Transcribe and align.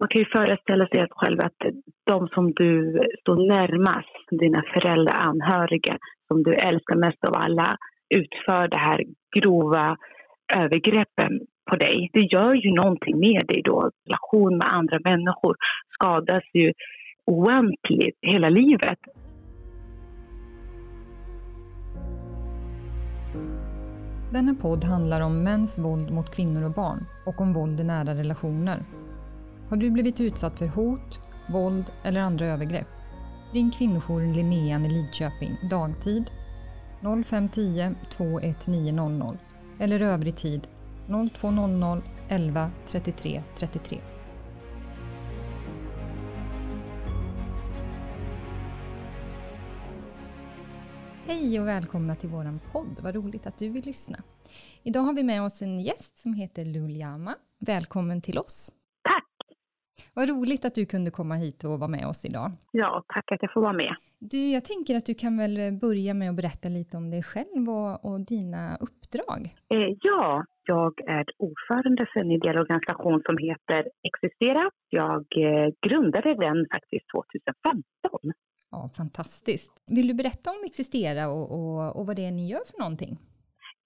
man 0.00 0.08
kan 0.08 0.20
ju 0.20 0.24
föreställa 0.24 0.86
sig 0.86 1.00
att 1.00 1.12
själv 1.12 1.40
att 1.40 1.60
de 2.06 2.28
som 2.28 2.52
du 2.52 3.00
står 3.20 3.48
närmast, 3.48 4.40
dina 4.40 4.62
föräldrar, 4.72 5.14
anhöriga, 5.14 5.98
som 6.28 6.42
du 6.42 6.54
älskar 6.54 6.96
mest 6.96 7.24
av 7.24 7.34
alla, 7.34 7.76
utför 8.14 8.68
det 8.68 8.76
här 8.76 9.04
grova 9.36 9.96
övergreppen 10.54 11.40
på 11.70 11.76
dig. 11.76 12.10
Det 12.12 12.20
gör 12.20 12.54
ju 12.54 12.72
någonting 12.74 13.18
med 13.18 13.46
dig 13.46 13.62
då. 13.64 13.90
Relation 14.06 14.58
med 14.58 14.72
andra 14.74 14.98
människor 15.04 15.56
skadas 15.94 16.42
ju 16.54 16.72
oändligt 17.26 18.18
hela 18.22 18.48
livet. 18.48 18.98
Denna 24.32 24.54
podd 24.54 24.84
handlar 24.84 25.20
om 25.20 25.44
mäns 25.44 25.78
våld 25.78 26.10
mot 26.10 26.36
kvinnor 26.36 26.64
och 26.64 26.72
barn 26.72 26.98
och 27.26 27.40
om 27.40 27.52
våld 27.52 27.80
i 27.80 27.84
nära 27.84 28.14
relationer. 28.14 28.78
Har 29.68 29.76
du 29.76 29.90
blivit 29.90 30.20
utsatt 30.20 30.58
för 30.58 30.66
hot, 30.66 31.20
våld 31.48 31.92
eller 32.04 32.20
andra 32.20 32.46
övergrepp? 32.46 32.86
Ring 33.52 33.70
kvinnojouren 33.70 34.32
Linnean 34.32 34.84
i 34.84 34.90
Lidköping 34.90 35.56
dagtid 35.70 36.30
0510 37.24 37.94
21900 38.10 39.38
eller 39.80 40.00
övrig 40.00 40.36
tid 40.36 40.68
0200 41.32 42.02
11 42.28 42.70
33 42.88 43.42
33. 43.58 44.00
Hej 51.26 51.60
och 51.60 51.66
välkomna 51.66 52.16
till 52.16 52.28
våran 52.28 52.60
podd. 52.72 53.00
Vad 53.02 53.14
roligt 53.14 53.46
att 53.46 53.58
du 53.58 53.68
vill 53.68 53.84
lyssna. 53.84 54.22
Idag 54.82 55.00
har 55.00 55.12
vi 55.12 55.22
med 55.22 55.42
oss 55.42 55.62
en 55.62 55.80
gäst 55.80 56.18
som 56.22 56.34
heter 56.34 56.64
Luljama. 56.64 57.34
Välkommen 57.58 58.20
till 58.20 58.38
oss. 58.38 58.72
Vad 60.14 60.28
roligt 60.28 60.64
att 60.64 60.74
du 60.74 60.86
kunde 60.86 61.10
komma 61.10 61.34
hit 61.34 61.64
och 61.64 61.78
vara 61.78 61.90
med 61.90 62.06
oss 62.06 62.24
idag. 62.24 62.52
Ja, 62.72 63.04
tack 63.14 63.32
att 63.32 63.42
jag 63.42 63.52
får 63.52 63.60
vara 63.60 63.72
med. 63.72 63.94
Du, 64.18 64.50
jag 64.50 64.64
tänker 64.64 64.96
att 64.96 65.06
du 65.06 65.14
kan 65.14 65.36
väl 65.36 65.78
börja 65.80 66.14
med 66.14 66.30
att 66.30 66.36
berätta 66.36 66.68
lite 66.68 66.96
om 66.96 67.10
dig 67.10 67.22
själv 67.22 67.68
och, 67.68 68.04
och 68.04 68.20
dina 68.20 68.76
uppdrag. 68.76 69.54
Eh, 69.74 69.96
ja, 70.00 70.44
jag 70.64 71.00
är 71.00 71.24
ordförande 71.38 72.06
för 72.12 72.20
en 72.20 72.30
ideell 72.30 72.58
organisation 72.58 73.22
som 73.26 73.38
heter 73.38 73.88
Existera. 74.08 74.70
Jag 74.88 75.24
eh, 75.46 75.68
grundade 75.86 76.34
den 76.34 76.66
faktiskt 76.74 77.06
2015. 77.14 78.32
Ja, 78.70 78.90
fantastiskt. 78.96 79.72
Vill 79.96 80.08
du 80.08 80.14
berätta 80.14 80.50
om 80.50 80.64
Existera 80.64 81.28
och, 81.28 81.46
och, 81.56 81.96
och 81.96 82.06
vad 82.06 82.16
det 82.16 82.26
är 82.26 82.32
ni 82.32 82.50
gör 82.50 82.64
för 82.70 82.78
någonting? 82.78 83.18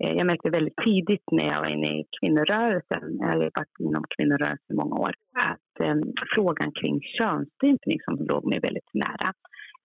Eh, 0.02 0.12
jag 0.12 0.26
märkte 0.26 0.50
väldigt 0.50 0.76
tidigt 0.84 1.24
när 1.32 1.46
jag 1.46 1.60
var 1.60 1.68
inne 1.68 2.00
i 2.00 2.04
kvinnorörelsen, 2.20 3.16
jag 3.20 3.26
har 3.26 3.42
jobbat 3.44 3.68
inom 3.80 4.04
kvinnorörelsen 4.16 4.74
i 4.74 4.74
många 4.74 4.96
år, 4.96 5.14
att 5.36 5.80
eh, 5.80 5.96
frågan 6.34 6.72
kring 6.72 7.00
könsstympning 7.18 7.98
som 8.04 8.26
låg 8.26 8.48
mig 8.48 8.60
väldigt 8.60 8.94
nära 8.94 9.32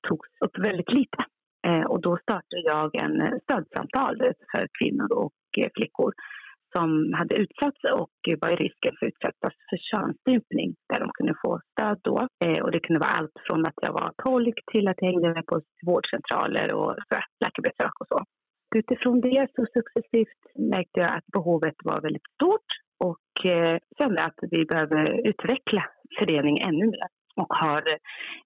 togs 0.08 0.30
upp 0.46 0.58
väldigt 0.58 0.92
lite. 0.92 1.26
Eh, 1.68 1.86
och 1.92 2.02
då 2.02 2.18
startade 2.18 2.62
jag 2.66 2.96
en 2.96 3.40
stödsamtal 3.44 4.18
för 4.52 4.68
kvinnor 4.80 5.12
och 5.14 5.34
eh, 5.58 5.70
flickor 5.76 6.14
som 6.72 7.14
hade 7.14 7.36
utsatts 7.36 7.84
och 7.84 8.18
var 8.42 8.50
i 8.50 8.56
risken 8.56 8.94
för 9.00 9.06
att 9.06 9.14
utsättas 9.14 9.54
för 9.70 9.78
könsstympning 9.92 10.76
där 10.90 11.00
de 11.00 11.10
kunde 11.14 11.34
få 11.42 11.60
stöd 11.72 12.00
då. 12.04 12.28
Eh, 12.44 12.60
och 12.64 12.72
det 12.72 12.80
kunde 12.80 13.00
vara 13.00 13.10
allt 13.10 13.38
från 13.48 13.66
att 13.66 13.80
jag 13.82 13.94
var 13.94 14.12
tolk 14.24 14.60
till 14.72 14.88
att 14.88 14.96
jag 14.98 15.08
hängde 15.12 15.34
med 15.34 15.46
på 15.46 15.62
vårdcentraler 15.86 16.74
och 16.74 16.96
läkarbesök 17.44 17.96
och 18.02 18.08
så. 18.08 18.24
Utifrån 18.76 19.22
det 19.22 19.48
så 19.56 19.66
successivt 19.74 20.42
märkte 20.56 21.00
jag 21.00 21.18
att 21.18 21.28
behovet 21.34 21.76
var 21.84 22.02
väldigt 22.02 22.32
stort 22.36 22.70
och 23.00 23.46
eh, 23.46 23.80
kände 23.98 24.24
att 24.24 24.40
vi 24.52 24.66
behöver 24.66 25.28
utveckla 25.28 25.84
föreningen 26.20 26.70
ännu 26.70 26.86
mer 26.86 27.08
och 27.42 27.54
har 27.56 27.84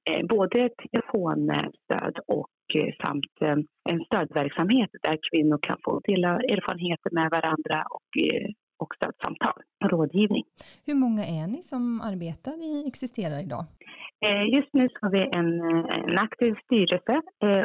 eh, 0.09 0.25
både 0.27 0.69
telefonstöd 0.83 2.15
och 2.27 2.55
eh, 2.75 2.93
samt 3.01 3.35
eh, 3.41 3.57
en 3.89 3.99
stödverksamhet 4.05 4.89
där 5.01 5.17
kvinnor 5.31 5.59
kan 5.61 5.77
få 5.85 5.99
dela 6.03 6.29
erfarenheter 6.29 7.11
med 7.11 7.29
varandra 7.31 7.85
och, 7.89 8.09
eh, 8.23 8.49
och 8.79 8.95
stödsamtal 8.95 9.61
och 9.83 9.91
rådgivning. 9.91 10.43
Hur 10.85 10.95
många 10.95 11.23
är 11.25 11.47
ni 11.47 11.61
som 11.71 12.01
arbetar 12.01 12.55
i 12.69 12.87
Existerar 12.87 13.39
idag? 13.45 13.65
Just 14.55 14.73
nu 14.73 14.87
har 15.01 15.11
vi 15.11 15.21
en, 15.39 15.49
en 16.09 16.17
aktiv 16.17 16.53
styrelse 16.65 17.15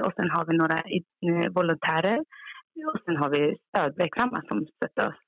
och 0.04 0.12
sen 0.16 0.30
har 0.30 0.44
vi 0.48 0.56
några 0.56 0.82
volontärer 1.50 2.18
och 2.84 3.00
sen 3.04 3.16
har 3.16 3.30
vi 3.30 3.56
stödverksamma 3.68 4.42
som 4.48 4.66
stöttar 4.66 5.08
oss 5.08 5.20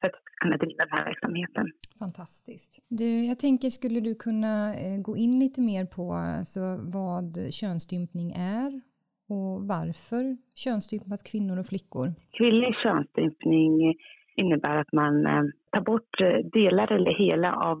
för 0.00 0.08
att 0.08 0.24
kunna 0.40 0.56
driva 0.56 0.84
den 0.84 0.98
här 0.98 1.04
verksamheten. 1.04 1.72
Fantastiskt. 1.98 2.78
Du, 2.88 3.24
jag 3.24 3.38
tänker, 3.38 3.70
skulle 3.70 4.00
du 4.00 4.14
kunna 4.14 4.74
eh, 4.74 5.00
gå 5.02 5.16
in 5.16 5.38
lite 5.38 5.60
mer 5.60 5.84
på 5.86 6.12
alltså, 6.12 6.60
vad 6.98 7.52
könsstympning 7.60 8.32
är 8.32 8.80
och 9.28 9.52
varför 9.74 10.36
könsstympas 10.54 11.22
kvinnor 11.22 11.58
och 11.58 11.66
flickor? 11.66 12.06
Kvinnlig 12.38 12.74
könsstympning 12.82 13.94
innebär 14.36 14.76
att 14.76 14.92
man 14.92 15.26
eh, 15.26 15.44
tar 15.72 15.80
bort 15.80 16.20
eh, 16.20 16.38
delar 16.52 16.92
eller 16.92 17.14
hela 17.24 17.52
av 17.52 17.80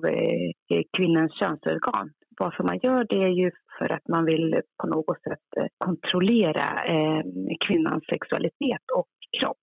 kvinnans 0.96 1.32
könsorgan. 1.38 2.10
Varför 2.38 2.64
man 2.64 2.78
gör 2.78 3.06
det 3.08 3.22
är 3.24 3.28
ju 3.28 3.50
för 3.78 3.92
att 3.92 4.08
man 4.08 4.24
vill 4.24 4.60
på 4.82 4.86
något 4.86 5.22
sätt 5.22 5.56
eh, 5.56 5.66
kontrollera 5.78 6.84
eh, 6.84 7.22
kvinnans 7.66 8.04
sexualitet 8.06 8.82
och 8.94 9.08
kropp. 9.40 9.62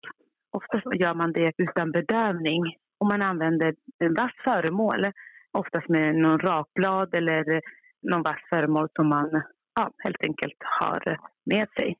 Oftast 0.51 0.85
gör 0.99 1.13
man 1.13 1.31
det 1.33 1.51
utan 1.57 1.91
bedövning 1.91 2.75
och 2.99 3.07
man 3.07 3.21
använder 3.21 3.75
en 3.99 4.13
vass 4.13 4.31
föremål, 4.43 5.11
oftast 5.51 5.89
med 5.89 6.15
någon 6.15 6.39
rakblad 6.39 7.15
eller 7.15 7.61
någon 8.01 8.23
vass 8.23 8.39
föremål 8.49 8.87
som 8.95 9.07
man 9.07 9.41
ja, 9.75 9.91
helt 9.97 10.23
enkelt 10.23 10.57
har 10.79 11.17
med 11.45 11.69
sig. 11.69 11.95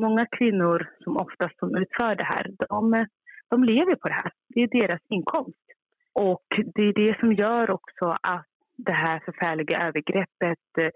Många 0.00 0.26
kvinnor 0.26 0.88
som 1.04 1.16
oftast 1.16 1.58
som 1.58 1.76
utför 1.76 2.14
det 2.14 2.24
här, 2.24 2.50
de, 2.68 3.06
de 3.50 3.64
lever 3.64 3.94
på 3.94 4.08
det 4.08 4.14
här. 4.14 4.32
Det 4.48 4.60
är 4.60 4.68
deras 4.68 5.00
inkomst. 5.08 5.66
Och 6.12 6.46
det 6.74 6.82
är 6.82 6.92
det 6.92 7.20
som 7.20 7.32
gör 7.32 7.70
också 7.70 8.16
att 8.22 8.55
det 8.76 8.92
här 8.92 9.20
förfärliga 9.24 9.78
övergreppet 9.78 10.78
eh, 10.78 10.90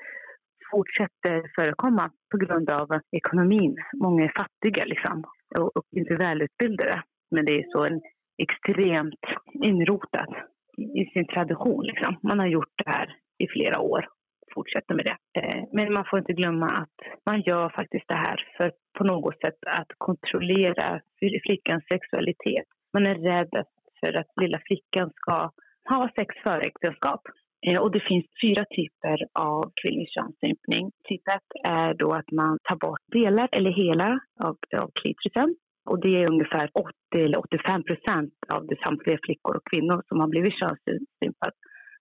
fortsätter 0.70 1.50
förekomma 1.54 2.10
på 2.30 2.38
grund 2.38 2.70
av 2.70 3.00
ekonomin. 3.16 3.76
Många 4.02 4.24
är 4.24 4.32
fattiga 4.36 4.84
liksom 4.84 5.24
och, 5.58 5.76
och 5.76 5.84
inte 5.96 6.14
välutbildade. 6.14 7.02
Men 7.30 7.44
det 7.44 7.52
är 7.52 7.64
så 7.72 7.84
en 7.84 8.00
extremt 8.38 9.24
inrotat 9.62 10.28
i 10.76 11.04
sin 11.12 11.26
tradition. 11.26 11.84
Liksom. 11.84 12.16
Man 12.22 12.38
har 12.38 12.46
gjort 12.46 12.72
det 12.84 12.91
här 12.91 13.14
i 13.38 13.48
flera 13.48 13.78
år 13.80 14.08
och 14.42 14.54
fortsätter 14.54 14.94
med 14.94 15.04
det. 15.04 15.41
Eh, 15.41 15.64
men 15.72 15.92
man 15.92 16.04
får 16.10 16.18
inte 16.18 16.32
glömma 16.32 16.70
att 16.70 16.98
man 17.26 17.41
gör 17.41 17.68
faktiskt 17.68 18.08
det 18.08 18.14
här 18.14 18.44
för 18.56 18.72
på 18.98 19.04
något 19.04 19.41
sätt 19.41 19.58
att 19.66 19.88
kontrollera 19.98 21.00
flickans 21.47 21.84
sexualitet. 21.88 22.66
Man 22.92 23.06
är 23.06 23.14
rädd 23.14 23.64
för 24.00 24.12
att 24.12 24.26
lilla 24.41 24.60
flickan 24.66 25.10
ska 25.10 25.50
ha 25.88 26.10
sex 26.14 26.34
före 26.42 26.62
äktenskap. 26.62 27.20
Eh, 27.66 27.78
och 27.82 27.91
det 27.93 28.00
finns 28.00 28.26
fyra 28.43 28.65
typer 28.76 29.19
av 29.34 29.72
kvinnlig 29.82 30.09
könsstympning. 30.09 30.91
Typ 31.09 31.28
ett 31.28 31.50
är 31.65 31.94
då 31.94 32.12
att 32.12 32.31
man 32.32 32.59
tar 32.62 32.76
bort 32.76 33.04
delar 33.12 33.48
eller 33.53 33.71
hela 33.71 34.21
av, 34.41 34.56
av 34.76 34.91
klitorisen. 34.94 35.56
Och 35.91 36.00
det 36.00 36.22
är 36.22 36.26
ungefär 36.28 36.71
80 36.75 36.93
eller 37.15 37.38
85 37.38 37.82
procent 37.82 38.34
av 38.48 38.66
de 38.66 38.76
samtliga 38.76 39.19
flickor 39.22 39.56
och 39.56 39.71
kvinnor 39.71 40.03
som 40.09 40.21
har 40.21 40.28
blivit 40.28 40.59
könsstympade 40.59 41.53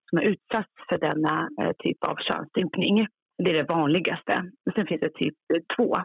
som 0.09 0.17
har 0.17 0.25
utsatts 0.25 0.73
för 0.89 0.97
denna 0.97 1.49
eh, 1.61 1.71
typ 1.79 2.03
av 2.03 2.15
könsstympning. 2.27 3.07
Det 3.43 3.49
är 3.49 3.53
det 3.53 3.73
vanligaste. 3.73 4.51
Och 4.65 4.73
sen 4.75 4.87
finns 4.87 5.01
det 5.01 5.13
typ 5.13 5.35
två 5.77 5.97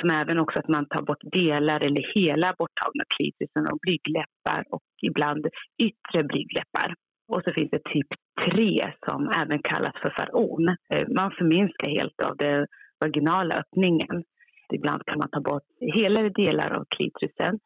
som 0.00 0.10
även 0.10 0.38
också 0.38 0.58
att 0.58 0.68
man 0.68 0.86
tar 0.86 1.02
bort 1.02 1.22
delar 1.32 1.80
eller 1.80 2.14
hela 2.14 2.54
borttagna 2.58 3.04
klitorisen 3.16 3.66
och 3.72 3.78
blygdläppar 3.82 4.64
och 4.70 4.82
ibland 5.02 5.46
yttre 5.78 6.24
blygdläppar. 6.24 6.94
Och 7.28 7.42
så 7.44 7.52
finns 7.52 7.70
det 7.70 7.84
typ 7.84 8.06
3 8.52 8.92
som 9.04 9.28
även 9.28 9.62
kallas 9.62 9.94
för 10.02 10.10
faron. 10.10 10.68
Eh, 10.68 11.08
man 11.08 11.30
förminskar 11.30 11.88
helt 11.88 12.20
av 12.20 12.36
den 12.36 12.66
vaginala 13.00 13.54
öppningen. 13.54 14.24
Ibland 14.72 15.02
kan 15.06 15.18
man 15.18 15.30
ta 15.30 15.40
bort 15.40 15.62
hela 15.80 16.22
delar 16.28 16.70
av 16.70 16.84
klitorisen, 16.90 17.58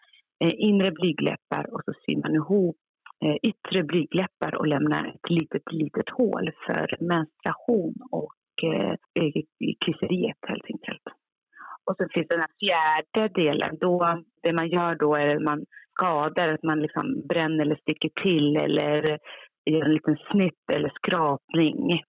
eh, 0.44 0.54
inre 0.56 0.90
blygdläppar 0.90 1.74
och 1.74 1.80
så 1.84 1.92
syr 2.06 2.16
man 2.16 2.34
ihop 2.34 2.76
eh, 3.24 3.36
yttre 3.42 3.82
blygdläppar 3.82 4.54
och 4.54 4.66
lämnar 4.66 5.08
ett 5.08 5.30
litet, 5.30 5.72
litet 5.72 6.10
hål 6.10 6.50
för 6.66 6.96
menstruation 7.00 7.94
och 8.10 8.32
kyseriet 9.84 10.36
helt 10.48 10.64
enkelt. 10.64 11.02
Och 11.86 11.96
så 11.96 12.08
finns 12.14 12.28
den 12.28 12.40
här 12.40 12.48
fjärde 12.60 13.28
delen. 13.28 13.78
Då, 13.80 14.22
det 14.42 14.52
man 14.52 14.68
gör 14.68 14.94
då 14.94 15.14
är 15.14 15.36
att 15.36 15.42
man 15.42 15.64
skadar, 15.94 16.48
att 16.48 16.62
man 16.62 16.80
liksom 16.82 17.26
bränner 17.28 17.64
eller 17.64 17.76
sticker 17.76 18.10
till 18.22 18.56
eller 18.56 19.18
gör 19.64 19.84
en 19.84 19.94
liten 19.94 20.16
snitt 20.30 20.70
eller 20.72 20.88
skrapning. 20.88 22.02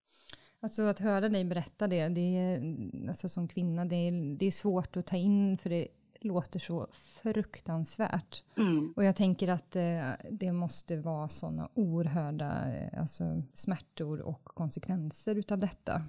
Alltså 0.61 0.81
att 0.81 0.99
höra 0.99 1.29
dig 1.29 1.45
berätta 1.45 1.87
det, 1.87 2.07
det 2.07 2.37
är, 2.37 2.61
alltså 3.07 3.27
som 3.27 3.47
kvinna, 3.47 3.85
det 3.85 3.95
är, 3.95 4.37
det 4.37 4.45
är 4.45 4.51
svårt 4.51 4.97
att 4.97 5.07
ta 5.07 5.17
in 5.17 5.57
för 5.57 5.69
det 5.69 5.87
låter 6.21 6.59
så 6.59 6.87
fruktansvärt. 7.23 8.43
Mm. 8.57 8.93
Och 8.95 9.03
jag 9.03 9.15
tänker 9.15 9.47
att 9.51 9.75
eh, 9.75 10.11
det 10.31 10.51
måste 10.51 10.97
vara 10.97 11.27
sådana 11.27 11.69
oerhörda 11.75 12.45
eh, 12.45 12.99
alltså, 12.99 13.23
smärtor 13.53 14.27
och 14.27 14.45
konsekvenser 14.45 15.35
utav 15.35 15.59
detta. 15.59 16.01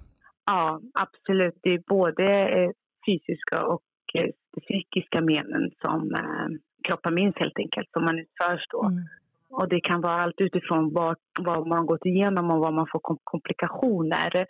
Ja, 0.45 0.81
absolut. 0.93 1.59
Det 1.61 1.69
är 1.69 1.83
både 1.87 2.27
eh, 2.57 2.69
fysiska 3.05 3.65
och 3.65 3.83
eh, 4.13 4.29
psykiska 4.61 5.21
menen 5.21 5.71
som 5.81 6.11
kroppen 6.87 7.13
minns 7.15 7.35
helt 7.35 7.59
enkelt, 7.59 7.91
som 7.91 8.05
man 8.05 8.19
utförs 8.19 8.65
då. 8.69 8.83
Mm. 8.83 9.03
Och 9.57 9.69
det 9.69 9.81
kan 9.81 10.01
vara 10.01 10.21
allt 10.21 10.41
utifrån 10.41 10.93
vad, 10.93 11.15
vad 11.39 11.67
man 11.67 11.85
gått 11.85 12.05
igenom 12.05 12.51
och 12.51 12.59
vad 12.59 12.73
man 12.73 12.87
får 12.91 13.01
komplikationer. 13.23 14.45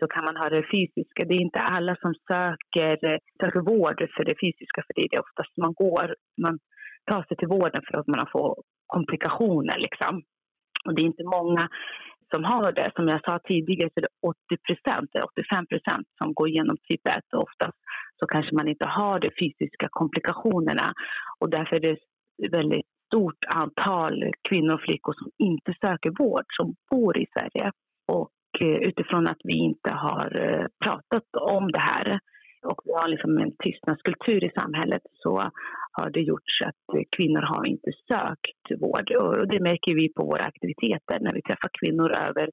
Så 0.00 0.06
kan 0.06 0.24
man 0.24 0.36
ha 0.36 0.48
det 0.48 0.70
fysiska. 0.70 1.24
Det 1.24 1.34
är 1.34 1.40
inte 1.40 1.60
alla 1.60 1.96
som 1.96 2.14
söker, 2.14 3.18
söker 3.40 3.60
vård 3.60 3.98
för 4.16 4.24
det 4.24 4.34
fysiska, 4.40 4.82
för 4.86 4.94
det 4.94 5.02
är 5.04 5.08
det 5.10 5.20
oftast 5.20 5.56
man 5.56 5.74
går. 5.74 6.14
Man 6.42 6.58
tar 7.10 7.22
sig 7.22 7.36
till 7.36 7.48
vården 7.48 7.82
för 7.86 7.98
att 7.98 8.06
man 8.06 8.26
får 8.32 8.62
komplikationer 8.86 9.78
liksom. 9.78 10.22
Och 10.84 10.94
det 10.94 11.02
är 11.02 11.06
inte 11.12 11.24
många 11.24 11.68
som 12.30 12.44
har 12.44 12.72
det. 12.72 12.90
Som 12.96 13.08
jag 13.08 13.24
sa 13.24 13.38
tidigare 13.38 13.90
så 13.94 14.00
är 14.00 14.06
det 14.08 14.28
80 14.52 14.56
procent, 14.66 15.10
85 15.32 15.66
procent 15.66 16.06
som 16.18 16.34
går 16.34 16.48
igenom 16.48 16.76
typ 16.88 17.06
1. 17.06 17.14
Och 17.32 17.42
oftast 17.42 17.78
så 18.18 18.26
kanske 18.26 18.54
man 18.54 18.68
inte 18.68 18.86
har 18.86 19.18
de 19.20 19.30
fysiska 19.40 19.88
komplikationerna. 19.90 20.94
Och 21.40 21.50
därför 21.50 21.76
är 21.76 21.80
det 21.80 21.96
väldigt 22.50 22.86
stort 23.08 23.44
antal 23.48 24.32
kvinnor 24.48 24.74
och 24.74 24.80
flickor 24.80 25.14
som 25.18 25.30
inte 25.38 25.74
söker 25.80 26.10
vård, 26.18 26.44
som 26.48 26.74
bor 26.90 27.18
i 27.18 27.26
Sverige. 27.32 27.72
Och 28.08 28.60
eh, 28.60 28.88
utifrån 28.88 29.26
att 29.28 29.40
vi 29.44 29.54
inte 29.54 29.90
har 29.90 30.36
eh, 30.36 30.66
pratat 30.84 31.26
om 31.40 31.72
det 31.72 31.78
här 31.78 32.20
och 32.62 32.80
vi 32.84 32.92
har 32.92 33.08
liksom 33.08 33.38
en 33.38 33.56
tystnadskultur 33.64 34.44
i 34.44 34.50
samhället 34.50 35.02
så 35.12 35.50
har 35.92 36.10
det 36.10 36.20
gjorts 36.20 36.62
att 36.64 37.08
kvinnor 37.16 37.40
har 37.40 37.66
inte 37.66 37.90
sökt 38.08 38.82
vård. 38.82 39.10
Och 39.10 39.48
det 39.48 39.60
märker 39.60 39.94
vi 39.94 40.12
på 40.12 40.24
våra 40.24 40.44
aktiviteter 40.44 41.18
när 41.20 41.32
vi 41.32 41.42
träffar 41.42 41.70
kvinnor 41.80 42.10
över 42.12 42.50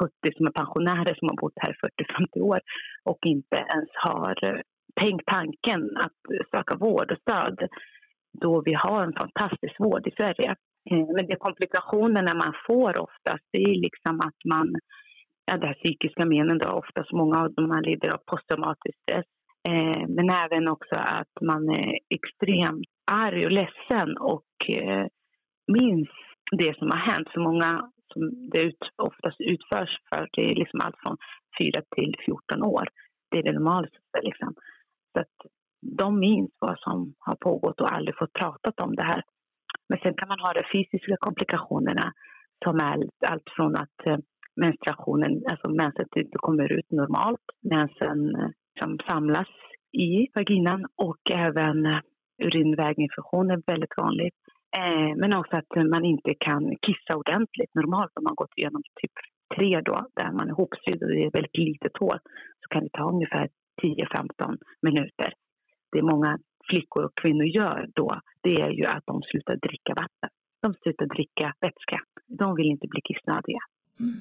70 0.00 0.12
som 0.36 0.46
är 0.46 0.50
pensionärer 0.50 1.14
som 1.14 1.28
har 1.28 1.36
bott 1.36 1.52
här 1.56 1.70
i 1.70 2.02
40-50 2.36 2.40
år 2.40 2.60
och 3.04 3.18
inte 3.26 3.56
ens 3.56 3.90
har 3.94 4.44
eh, 4.44 4.60
tänkt 5.00 5.26
tanken 5.26 5.96
att 5.96 6.20
söka 6.50 6.74
vård 6.74 7.12
och 7.12 7.18
stöd 7.18 7.68
då 8.40 8.62
vi 8.64 8.74
har 8.74 9.02
en 9.04 9.12
fantastisk 9.12 9.80
vård 9.80 10.06
i 10.06 10.10
Sverige. 10.10 10.56
Eh, 10.90 11.06
men 11.14 11.26
de 11.26 11.36
komplikationerna 11.36 12.34
man 12.34 12.54
får 12.66 12.96
oftast 12.96 13.44
det 13.52 13.62
är 13.62 13.80
liksom 13.80 14.20
att 14.20 14.44
man, 14.44 14.74
ja 15.46 15.56
det 15.56 15.66
här 15.66 15.74
psykiska 15.74 16.24
menen 16.24 16.58
då, 16.58 16.68
oftast 16.68 17.12
många 17.12 17.42
av 17.42 17.54
dem 17.54 17.68
man 17.68 17.82
lider 17.82 18.08
av 18.08 18.18
posttraumatisk 18.26 18.98
stress. 19.02 19.26
Eh, 19.68 20.08
men 20.08 20.30
även 20.30 20.68
också 20.68 20.94
att 20.94 21.34
man 21.40 21.70
är 21.70 21.98
extremt 22.08 22.86
arg 23.10 23.44
och 23.44 23.52
ledsen 23.52 24.16
och 24.16 24.70
eh, 24.70 25.06
minns 25.66 26.08
det 26.58 26.78
som 26.78 26.90
har 26.90 26.98
hänt. 26.98 27.28
Så 27.34 27.40
många 27.40 27.90
som 28.12 28.50
det 28.50 28.58
ut, 28.58 28.90
oftast 28.96 29.40
utförs 29.40 29.98
för, 30.08 30.28
det 30.32 30.50
är 30.50 30.54
liksom 30.54 30.80
allt 30.80 30.98
från 30.98 31.16
4 31.58 31.82
till 31.96 32.16
14 32.24 32.62
år. 32.62 32.88
Det 33.30 33.38
är 33.38 33.42
det 33.42 33.52
normala. 33.52 33.88
liksom. 34.22 34.54
Så 35.12 35.20
att 35.20 35.50
de 35.82 36.18
minns 36.18 36.50
vad 36.58 36.78
som 36.78 37.14
har 37.18 37.34
pågått 37.34 37.80
och 37.80 37.92
aldrig 37.92 38.18
fått 38.18 38.32
pratat 38.32 38.80
om 38.80 38.96
det 38.96 39.02
här. 39.02 39.22
Men 39.88 39.98
sen 39.98 40.14
kan 40.14 40.28
man 40.28 40.40
ha 40.40 40.52
de 40.52 40.62
fysiska 40.72 41.16
komplikationerna 41.20 42.12
som 42.64 42.80
är 42.80 42.96
allt 43.26 43.50
från 43.56 43.76
att 43.76 44.06
eh, 44.06 44.18
menstruationen, 44.56 45.42
alltså 45.50 45.68
menset 45.68 46.16
inte 46.16 46.38
kommer 46.38 46.72
ut 46.72 46.90
normalt, 46.90 47.46
mensen 47.62 48.34
eh, 48.34 48.48
som 48.78 48.98
samlas 49.06 49.48
i 49.92 50.28
vaginan 50.34 50.86
och 50.96 51.30
även 51.30 51.86
eh, 51.86 52.00
urinväginfektion 52.42 53.50
är 53.50 53.62
väldigt 53.66 53.96
vanligt. 53.96 54.34
men 55.16 55.32
också 55.32 55.56
att 55.56 55.88
man 55.90 56.04
inte 56.04 56.34
kan 56.34 56.76
kissa 56.86 57.16
ordentligt 57.16 57.74
normalt 57.74 58.12
om 58.18 58.24
man 58.24 58.34
gått 58.34 58.56
igenom 58.56 58.82
typ 59.00 59.12
3 59.56 59.80
då, 59.80 60.06
där 60.16 60.32
man 60.32 60.48
är 60.48 60.54
hopsydd 60.54 61.02
och 61.02 61.08
det 61.08 61.24
är 61.24 61.30
väldigt 61.30 61.58
litet 61.58 61.96
hål, 62.00 62.18
så 62.60 62.68
kan 62.68 62.82
det 62.84 62.90
ta 62.92 63.10
ungefär 63.10 63.48
10-15 63.82 64.58
minuter 64.82 65.32
det 65.92 66.02
många 66.02 66.38
flickor 66.70 67.04
och 67.04 67.14
kvinnor 67.14 67.46
gör 67.46 67.88
då, 67.94 68.20
det 68.42 68.60
är 68.60 68.70
ju 68.70 68.84
att 68.86 69.06
de 69.06 69.22
slutar 69.22 69.56
dricka 69.56 69.94
vatten. 69.94 70.30
De 70.62 70.74
slutar 70.74 71.06
dricka 71.06 71.54
vätska. 71.60 71.98
De 72.26 72.54
vill 72.56 72.66
inte 72.66 72.86
bli 72.88 73.00
kissnödiga. 73.00 73.60
Mm. 74.00 74.20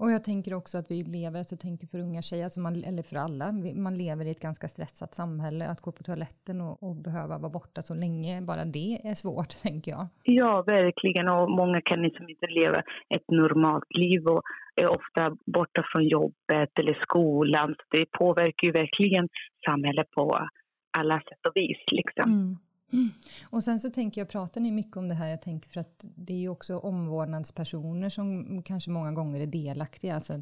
Och 0.00 0.10
jag 0.10 0.24
tänker 0.24 0.54
också 0.54 0.78
att 0.78 0.90
vi 0.90 1.02
lever, 1.02 1.42
så 1.42 1.52
jag 1.54 1.60
tänker 1.60 1.86
för 1.86 1.98
unga 1.98 2.22
tjejer, 2.22 2.44
alltså 2.44 2.60
man, 2.60 2.74
eller 2.90 3.02
för 3.02 3.16
alla, 3.16 3.46
man 3.86 3.98
lever 3.98 4.24
i 4.24 4.30
ett 4.30 4.46
ganska 4.48 4.68
stressat 4.68 5.14
samhälle. 5.14 5.64
Att 5.68 5.80
gå 5.80 5.92
på 5.92 6.02
toaletten 6.02 6.60
och, 6.60 6.82
och, 6.82 6.96
behöva 6.96 7.38
vara 7.38 7.56
borta 7.58 7.82
så 7.82 7.94
länge, 7.94 8.42
bara 8.42 8.64
det 8.64 8.92
är 9.10 9.14
svårt, 9.14 9.52
tänker 9.62 9.90
jag. 9.90 10.06
Ja, 10.22 10.62
verkligen. 10.62 11.28
Och 11.28 11.50
många 11.50 11.80
kan 11.80 12.02
liksom 12.02 12.28
inte 12.28 12.46
leva 12.46 12.78
ett 13.14 13.28
normalt 13.28 13.90
liv 14.04 14.28
och 14.28 14.42
är 14.76 14.88
ofta 14.88 15.36
borta 15.56 15.84
från 15.92 16.04
jobbet 16.08 16.72
eller 16.80 16.98
skolan. 17.02 17.68
Så 17.78 17.96
det 17.96 18.06
påverkar 18.18 18.66
ju 18.66 18.72
verkligen 18.72 19.28
samhället 19.66 20.10
på 20.10 20.48
alla 20.90 21.20
sätt 21.20 21.46
och 21.46 21.52
vis. 21.54 21.78
Liksom. 21.86 22.32
Mm. 22.32 22.56
Mm. 22.92 23.08
Och 23.50 23.62
sen 23.62 23.78
så 23.78 23.90
tänker 23.90 24.20
jag, 24.20 24.30
pratar 24.30 24.60
ni 24.60 24.70
mycket 24.72 24.96
om 24.96 25.08
det 25.08 25.14
här, 25.14 25.28
jag 25.28 25.42
tänker 25.42 25.68
för 25.68 25.80
att 25.80 26.04
det 26.16 26.32
är 26.32 26.38
ju 26.38 26.48
också 26.48 26.76
omvårdnadspersoner 26.76 28.08
som 28.08 28.62
kanske 28.62 28.90
många 28.90 29.12
gånger 29.12 29.40
är 29.40 29.46
delaktiga, 29.46 30.14
alltså 30.14 30.32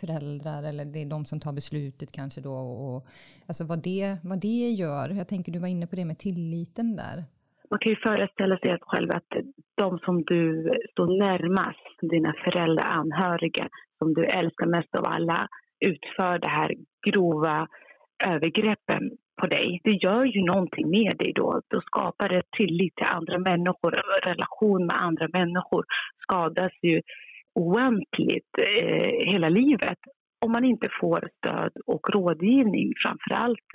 föräldrar 0.00 0.62
eller 0.68 0.84
det 0.84 1.02
är 1.02 1.06
de 1.06 1.24
som 1.24 1.40
tar 1.40 1.52
beslutet 1.52 2.12
kanske 2.12 2.40
då 2.40 2.54
och 2.54 3.06
alltså 3.48 3.64
vad 3.64 3.82
det, 3.82 4.16
vad 4.24 4.40
det 4.40 4.68
gör. 4.82 5.08
Jag 5.10 5.28
tänker 5.28 5.52
du 5.52 5.58
var 5.58 5.68
inne 5.68 5.86
på 5.86 5.96
det 5.96 6.04
med 6.04 6.18
tilliten 6.18 6.96
där. 6.96 7.24
Man 7.70 7.78
kan 7.78 7.90
ju 7.90 7.96
föreställa 7.96 8.58
sig 8.58 8.70
att 8.70 8.82
själv 8.82 9.10
att 9.10 9.32
de 9.74 9.98
som 9.98 10.22
du 10.22 10.70
står 10.90 11.18
närmast, 11.18 12.10
dina 12.10 12.32
föräldrar, 12.44 12.84
anhöriga, 12.84 13.68
som 13.98 14.14
du 14.14 14.26
älskar 14.26 14.66
mest 14.66 14.94
av 14.94 15.04
alla, 15.04 15.48
utför 15.80 16.38
det 16.38 16.48
här 16.48 16.74
grova 17.06 17.68
övergreppen 18.24 19.10
på 19.38 19.46
dig, 19.46 19.80
det 19.84 19.92
gör 19.92 20.24
ju 20.24 20.42
någonting 20.44 20.90
med 20.90 21.16
dig 21.16 21.32
då. 21.34 21.60
Då 21.68 21.80
skapar 21.80 22.28
det 22.28 22.42
tillit 22.56 22.96
till 22.96 23.06
andra 23.06 23.38
människor, 23.38 23.90
relation 24.24 24.86
med 24.86 25.02
andra 25.02 25.28
människor 25.32 25.84
skadas 26.22 26.72
ju 26.82 27.02
oändligt 27.54 28.58
eh, 28.58 29.32
hela 29.32 29.48
livet 29.48 29.98
om 30.40 30.52
man 30.52 30.64
inte 30.64 30.88
får 31.00 31.28
stöd 31.36 31.72
och 31.86 32.10
rådgivning, 32.10 32.92
framför 33.02 33.34
allt 33.34 33.68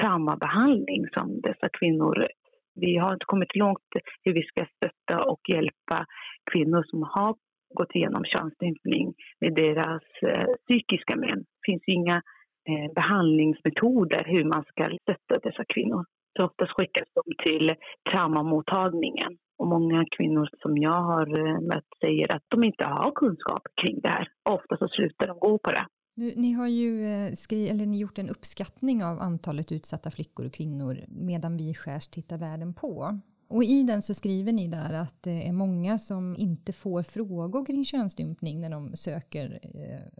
traumabehandling 0.00 1.08
som 1.14 1.40
dessa 1.40 1.68
kvinnor 1.78 2.28
vi 2.74 2.96
har 2.96 3.12
inte 3.12 3.24
kommit 3.24 3.56
långt 3.56 3.90
hur 4.24 4.32
vi 4.32 4.42
ska 4.42 4.66
stötta 4.76 5.24
och 5.24 5.40
hjälpa 5.48 6.06
kvinnor 6.52 6.82
som 6.86 7.02
har 7.02 7.36
gått 7.74 7.94
igenom 7.94 8.24
könsstympning 8.24 9.14
med 9.40 9.54
deras 9.54 10.02
eh, 10.22 10.46
psykiska 10.66 11.16
men. 11.16 11.38
Det 11.38 11.64
finns 11.66 11.82
inga 11.86 12.22
Eh, 12.68 12.92
behandlingsmetoder 12.94 14.24
hur 14.26 14.44
man 14.44 14.64
ska 14.64 14.98
stötta 15.02 15.48
dessa 15.48 15.64
kvinnor. 15.64 16.04
Så 16.36 16.44
oftast 16.44 16.72
skickas 16.72 17.08
de 17.14 17.22
till 17.44 17.74
traumamottagningen 18.10 19.32
och 19.58 19.66
många 19.66 20.04
kvinnor 20.16 20.48
som 20.62 20.78
jag 20.78 21.02
har 21.02 21.26
eh, 21.38 21.60
mött 21.60 21.90
säger 22.00 22.32
att 22.32 22.42
de 22.48 22.64
inte 22.64 22.84
har 22.84 23.12
kunskap 23.14 23.62
kring 23.82 24.00
det 24.00 24.08
här. 24.08 24.28
Ofta 24.42 24.76
så 24.76 24.88
slutar 24.88 25.26
de 25.26 25.38
gå 25.38 25.58
på 25.58 25.70
det. 25.70 25.86
Nu, 26.16 26.32
ni 26.36 26.52
har 26.52 26.68
ju 26.68 27.04
eh, 27.04 27.32
skri, 27.32 27.68
eller 27.68 27.86
ni 27.86 27.98
gjort 27.98 28.18
en 28.18 28.28
uppskattning 28.28 29.04
av 29.04 29.18
antalet 29.18 29.72
utsatta 29.72 30.10
flickor 30.10 30.46
och 30.46 30.54
kvinnor 30.54 30.96
medan 31.08 31.56
vi 31.56 31.74
skärs 31.74 32.06
tittar 32.06 32.38
världen 32.38 32.74
på. 32.74 33.20
Och 33.48 33.64
i 33.64 33.82
den 33.82 34.02
så 34.02 34.14
skriver 34.14 34.52
ni 34.52 34.68
där 34.68 34.94
att 34.94 35.22
det 35.22 35.48
är 35.48 35.52
många 35.52 35.98
som 35.98 36.36
inte 36.38 36.72
får 36.72 37.02
frågor 37.02 37.66
kring 37.66 37.84
könsstympning 37.84 38.60
när 38.60 38.70
de 38.70 38.96
söker 38.96 39.58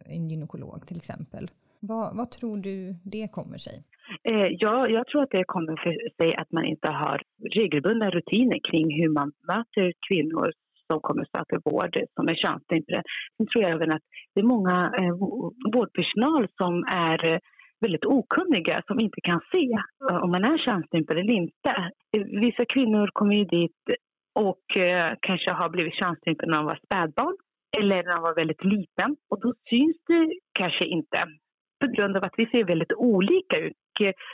en 0.06 0.28
gynekolog 0.28 0.86
till 0.86 0.96
exempel. 0.96 1.50
Vad, 1.88 2.16
vad 2.16 2.30
tror 2.30 2.56
du 2.56 2.94
det 3.04 3.28
kommer 3.32 3.58
sig? 3.58 3.76
Eh, 4.28 4.48
ja, 4.64 4.88
jag 4.88 5.06
tror 5.06 5.22
att 5.22 5.30
det 5.30 5.44
kommer 5.44 5.76
för 5.76 6.16
sig 6.16 6.36
att 6.36 6.52
man 6.52 6.64
inte 6.64 6.88
har 6.88 7.22
regelbundna 7.54 8.10
rutiner 8.10 8.58
kring 8.70 9.02
hur 9.02 9.08
man 9.08 9.32
möter 9.46 9.92
kvinnor 10.08 10.52
som 10.86 11.00
kommer 11.00 11.24
söka 11.24 11.60
vård 11.64 11.98
som 12.14 12.28
är 12.28 12.34
könsstympade. 12.34 13.02
Sen 13.36 13.46
tror 13.46 13.64
jag 13.64 13.72
även 13.72 13.92
att 13.92 14.02
det 14.34 14.40
är 14.40 14.44
många 14.44 14.92
eh, 14.98 15.14
vårdpersonal 15.74 16.48
som 16.56 16.84
är 16.84 17.24
eh, 17.24 17.38
väldigt 17.80 18.04
okunniga 18.04 18.82
som 18.86 19.00
inte 19.00 19.20
kan 19.20 19.40
se 19.52 19.68
om 20.22 20.30
man 20.30 20.44
är 20.44 20.58
könsstympad 20.58 21.18
eller 21.18 21.32
inte. 21.32 21.90
Vissa 22.40 22.64
kvinnor 22.64 23.10
kommer 23.12 23.34
ju 23.34 23.44
dit 23.44 23.82
och 24.34 24.64
kanske 25.20 25.50
har 25.50 25.68
blivit 25.68 25.94
könsstympade 25.94 26.50
när 26.50 26.56
de 26.56 26.66
var 26.66 26.80
spädbarn 26.84 27.36
eller 27.78 27.96
när 27.96 28.14
de 28.14 28.22
var 28.22 28.34
väldigt 28.34 28.64
liten 28.64 29.16
och 29.30 29.40
då 29.40 29.54
syns 29.70 29.96
det 30.06 30.32
kanske 30.52 30.84
inte 30.84 31.26
på 31.86 31.92
grund 31.96 32.16
av 32.16 32.24
att 32.24 32.34
vi 32.36 32.46
ser 32.46 32.64
väldigt 32.64 32.92
olika 32.92 33.58
ut. 33.58 33.76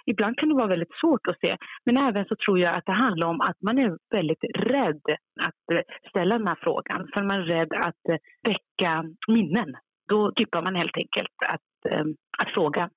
Ibland 0.06 0.36
kan 0.38 0.48
det 0.48 0.54
vara 0.54 0.66
väldigt 0.66 0.94
svårt 1.00 1.26
att 1.28 1.40
se, 1.40 1.56
men 1.84 1.96
även 1.96 2.24
så 2.24 2.36
tror 2.36 2.58
jag 2.58 2.74
att 2.74 2.86
det 2.86 2.92
handlar 2.92 3.26
om 3.26 3.40
att 3.40 3.62
man 3.62 3.78
är 3.78 3.96
väldigt 4.10 4.44
rädd 4.54 5.02
att 5.40 5.84
ställa 6.08 6.38
den 6.38 6.46
här 6.46 6.58
frågan, 6.60 7.08
för 7.14 7.22
man 7.22 7.40
är 7.40 7.44
rädd 7.44 7.72
att 7.72 8.20
väcka 8.42 9.04
minnen. 9.28 9.74
Då 10.08 10.32
tycker 10.32 10.62
man 10.62 10.74
helt 10.74 10.96
enkelt 10.96 11.36
att, 11.46 11.92
eh, 11.92 12.04
att 12.38 12.54
fråga. 12.54 12.90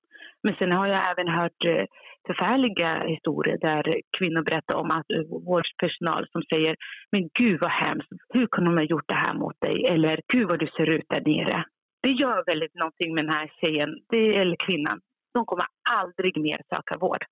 Men 0.44 0.56
sen 0.56 0.72
har 0.72 0.88
jag 0.88 1.12
även 1.12 1.28
hört 1.28 1.66
eh, 1.66 1.86
förfärliga 2.28 3.04
historier 3.04 3.58
där 3.62 4.02
kvinnor 4.18 4.42
berättar 4.42 4.76
om 4.76 4.92
att 4.92 5.12
eh, 5.12 5.22
vårdpersonal 5.48 6.28
som 6.32 6.42
säger 6.44 6.76
men 7.12 7.30
gud 7.40 7.60
vad 7.62 7.72
hemskt, 7.72 8.10
hur 8.34 8.48
kunde 8.48 8.70
de 8.70 8.78
ha 8.78 8.84
gjort 8.84 9.08
det 9.08 9.22
här 9.26 9.34
mot 9.34 9.62
dig? 9.62 9.86
Eller 9.86 10.20
gud 10.34 10.48
vad 10.48 10.60
du 10.60 10.68
ser 10.68 10.90
ut 10.90 11.06
där 11.10 11.22
nere. 11.22 11.66
Det 12.04 12.12
gör 12.12 12.44
väldigt 12.46 12.76
någonting 12.76 13.16
med 13.16 13.26
den 13.26 13.34
här 13.34 13.52
tjejen, 13.62 13.90
det, 14.10 14.36
eller 14.36 14.56
kvinnan. 14.56 15.02
De 15.34 15.46
kommer 15.46 15.66
aldrig 15.90 16.38
mer 16.38 16.62
söka 16.70 16.98
vård 16.98 17.26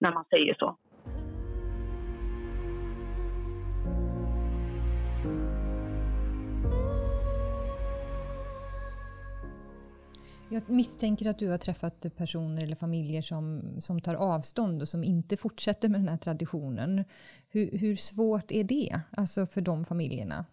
när 0.00 0.12
man 0.12 0.24
säger 0.24 0.54
så. 0.54 0.76
Jag 10.50 10.70
misstänker 10.70 11.30
att 11.30 11.38
du 11.38 11.48
har 11.48 11.58
träffat 11.58 12.16
personer 12.16 12.62
eller 12.62 12.76
familjer 12.76 13.22
som, 13.22 13.62
som 13.80 14.00
tar 14.00 14.14
avstånd 14.14 14.82
och 14.82 14.88
som 14.88 15.04
inte 15.04 15.36
fortsätter 15.36 15.88
med 15.88 16.00
den 16.00 16.08
här 16.08 16.16
traditionen. 16.16 17.04
Hur, 17.50 17.78
hur 17.78 17.96
svårt 17.96 18.50
är 18.50 18.64
det 18.64 19.00
alltså 19.16 19.46
för 19.46 19.60
de 19.60 19.84
familjerna? 19.84 20.44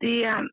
Det 0.00 0.50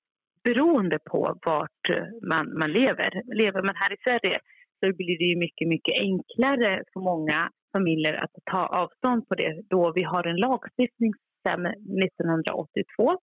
beroende 0.48 1.00
på 1.12 1.20
vart 1.46 1.84
eh, 1.90 2.08
man, 2.32 2.58
man 2.60 2.72
lever. 2.72 3.12
Lever 3.42 3.62
man 3.62 3.76
här 3.76 3.94
i 3.94 3.98
Sverige 4.04 4.40
så 4.80 4.86
blir 5.00 5.18
det 5.24 5.40
mycket, 5.40 5.68
mycket 5.68 5.96
enklare 6.10 6.84
för 6.94 7.00
många 7.00 7.50
familjer 7.74 8.14
att 8.14 8.36
ta 8.52 8.66
avstånd 8.82 9.28
på 9.28 9.36
det 9.36 9.62
då 9.70 9.92
vi 9.96 10.04
har 10.04 10.24
en 10.28 10.36
lagstiftning 10.36 11.12
sedan 11.44 11.66
1982 11.66 13.18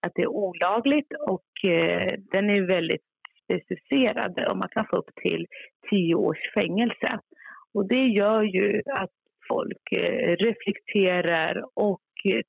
att 0.00 0.12
det 0.14 0.22
är 0.22 0.36
olagligt 0.46 1.12
och 1.28 1.70
eh, 1.70 2.14
den 2.32 2.50
är 2.50 2.66
väldigt 2.76 3.06
specificerad 3.44 4.46
och 4.48 4.56
man 4.56 4.68
kan 4.68 4.86
få 4.90 4.96
upp 4.96 5.10
till 5.22 5.46
tio 5.90 6.14
års 6.14 6.52
fängelse. 6.54 7.18
Och 7.74 7.88
det 7.88 8.06
gör 8.06 8.42
ju 8.42 8.82
att 8.90 9.16
folk 9.48 9.92
eh, 9.92 10.36
reflekterar 10.36 11.64
och 11.74 12.08
eh, 12.24 12.40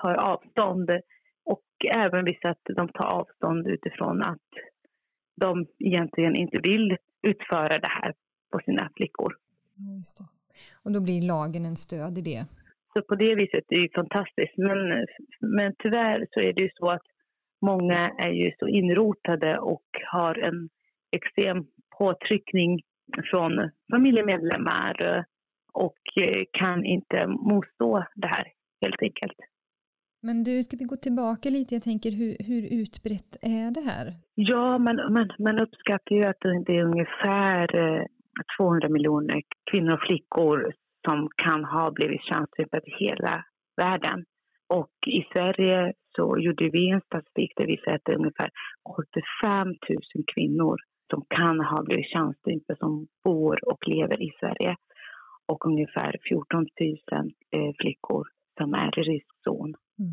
tar 0.00 0.14
avstånd 0.14 0.90
även 1.84 2.24
vissa 2.24 2.48
att 2.48 2.64
de 2.76 2.88
tar 2.88 3.04
avstånd 3.04 3.66
utifrån 3.66 4.22
att 4.22 4.48
de 5.40 5.66
egentligen 5.78 6.36
inte 6.36 6.58
vill 6.58 6.96
utföra 7.22 7.78
det 7.78 7.88
här 7.88 8.14
på 8.52 8.60
sina 8.64 8.90
flickor. 8.96 9.36
Ja, 9.76 10.26
och 10.84 10.92
då 10.92 11.00
blir 11.00 11.22
lagen 11.22 11.64
en 11.64 11.76
stöd 11.76 12.18
i 12.18 12.20
det? 12.20 12.44
Så 12.92 13.02
på 13.02 13.14
det 13.14 13.34
viset 13.34 13.64
är 13.68 13.78
det 13.78 13.94
fantastiskt. 13.94 14.56
Men, 14.56 15.06
men 15.40 15.74
tyvärr 15.78 16.26
så 16.30 16.40
är 16.40 16.52
det 16.52 16.62
ju 16.62 16.70
så 16.74 16.90
att 16.90 17.02
Många 17.62 18.10
är 18.18 18.30
ju 18.30 18.52
så 18.58 18.68
inrotade 18.68 19.58
och 19.58 19.86
har 20.12 20.34
en 20.34 20.68
extrem 21.12 21.66
påtryckning 21.98 22.80
från 23.30 23.70
familjemedlemmar 23.92 25.24
och 25.72 25.98
kan 26.52 26.84
inte 26.84 27.26
motstå 27.26 28.04
det 28.14 28.26
här 28.26 28.46
helt 28.80 29.02
enkelt. 29.02 29.29
Men 30.30 30.44
du, 30.44 30.62
ska 30.62 30.76
vi 30.76 30.84
gå 30.84 30.96
tillbaka 30.96 31.50
lite? 31.50 31.74
Jag 31.74 31.82
tänker, 31.82 32.10
hur, 32.20 32.32
hur 32.48 32.62
utbrett 32.80 33.32
är 33.42 33.70
det 33.76 33.84
här? 33.90 34.06
Ja, 34.34 34.78
man, 34.78 34.96
man, 35.14 35.28
man 35.38 35.58
uppskattar 35.58 36.14
ju 36.16 36.24
att 36.24 36.42
det 36.66 36.76
är 36.78 36.84
ungefär 36.84 37.76
eh, 37.76 38.04
200 38.58 38.88
miljoner 38.88 39.42
kvinnor 39.70 39.92
och 39.92 40.06
flickor 40.06 40.72
som 41.04 41.28
kan 41.44 41.64
ha 41.64 41.90
blivit 41.90 42.22
könsstympade 42.22 42.86
i 42.86 43.04
hela 43.04 43.44
världen. 43.76 44.24
Och 44.80 44.94
i 45.06 45.22
Sverige 45.32 45.92
så 46.16 46.38
gjorde 46.38 46.70
vi 46.70 46.90
en 46.90 47.00
statistik 47.00 47.52
där 47.56 47.66
vi 47.66 47.76
säger 47.76 47.96
att 47.96 48.04
det 48.04 48.12
är 48.12 48.22
ungefär 48.24 48.50
75 48.96 49.68
000 49.68 49.76
kvinnor 50.34 50.76
som 51.10 51.24
kan 51.28 51.60
ha 51.60 51.82
blivit 51.82 52.12
könsstympade 52.14 52.78
som 52.78 53.06
bor 53.24 53.68
och 53.70 53.88
lever 53.88 54.22
i 54.22 54.30
Sverige. 54.40 54.76
Och 55.48 55.66
ungefär 55.66 56.16
14 56.28 56.66
000 56.80 57.32
eh, 57.56 57.72
flickor 57.80 58.24
som 58.58 58.74
är 58.74 58.98
i 58.98 59.02
riskzon. 59.02 59.74
Mm. 60.00 60.12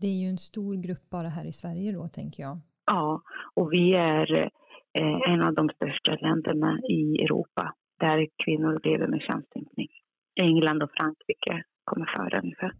Det 0.00 0.06
är 0.06 0.20
ju 0.22 0.28
en 0.28 0.38
stor 0.38 0.74
grupp 0.74 1.10
bara 1.10 1.28
här 1.28 1.44
i 1.44 1.52
Sverige 1.52 1.92
då, 1.92 2.06
tänker 2.08 2.42
jag. 2.42 2.58
Ja, 2.86 3.22
och 3.54 3.72
vi 3.72 3.94
är 3.94 4.32
eh, 4.92 5.32
en 5.32 5.42
av 5.42 5.54
de 5.54 5.68
största 5.68 6.14
länderna 6.14 6.80
i 6.88 7.24
Europa 7.24 7.74
där 8.00 8.26
kvinnor 8.44 8.80
lever 8.84 9.06
med 9.06 9.20
könsstympning. 9.20 9.88
England 10.40 10.82
och 10.82 10.90
Frankrike 10.96 11.64
kommer 11.84 12.06
före 12.16 12.40
ungefär. 12.40 12.72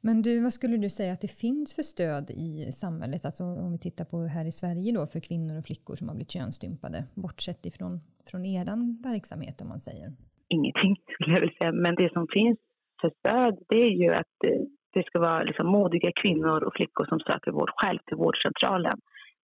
Men 0.00 0.22
du, 0.22 0.42
vad 0.42 0.52
skulle 0.52 0.76
du 0.76 0.90
säga 0.90 1.12
att 1.12 1.20
det 1.20 1.40
finns 1.40 1.74
för 1.74 1.82
stöd 1.82 2.30
i 2.30 2.72
samhället, 2.72 3.24
alltså 3.24 3.44
om 3.44 3.72
vi 3.72 3.78
tittar 3.78 4.04
på 4.04 4.16
här 4.26 4.44
i 4.44 4.52
Sverige 4.52 4.92
då, 4.92 5.06
för 5.06 5.20
kvinnor 5.20 5.58
och 5.58 5.64
flickor 5.64 5.96
som 5.96 6.08
har 6.08 6.14
blivit 6.14 6.30
könsstympade, 6.30 7.04
bortsett 7.14 7.66
ifrån 7.66 8.00
från 8.30 8.44
er 8.44 8.66
verksamhet 9.02 9.60
om 9.62 9.68
man 9.68 9.80
säger? 9.80 10.08
Ingenting 10.48 10.96
skulle 11.12 11.34
jag 11.34 11.40
vilja 11.40 11.58
säga, 11.58 11.72
men 11.72 11.94
det 11.94 12.12
som 12.12 12.26
finns 12.32 12.58
för 13.00 13.10
stöd 13.18 13.54
det 13.68 13.80
är 13.90 13.94
ju 14.02 14.14
att 14.14 14.36
eh, 14.44 14.60
det 14.96 15.06
ska 15.06 15.18
vara 15.18 15.42
liksom 15.42 15.66
modiga 15.66 16.10
kvinnor 16.22 16.58
och 16.66 16.74
flickor 16.76 17.04
som 17.04 17.18
söker 17.20 17.50
vård 17.50 17.70
själv 17.76 17.98
till 18.06 18.16
vårdcentralen 18.16 18.98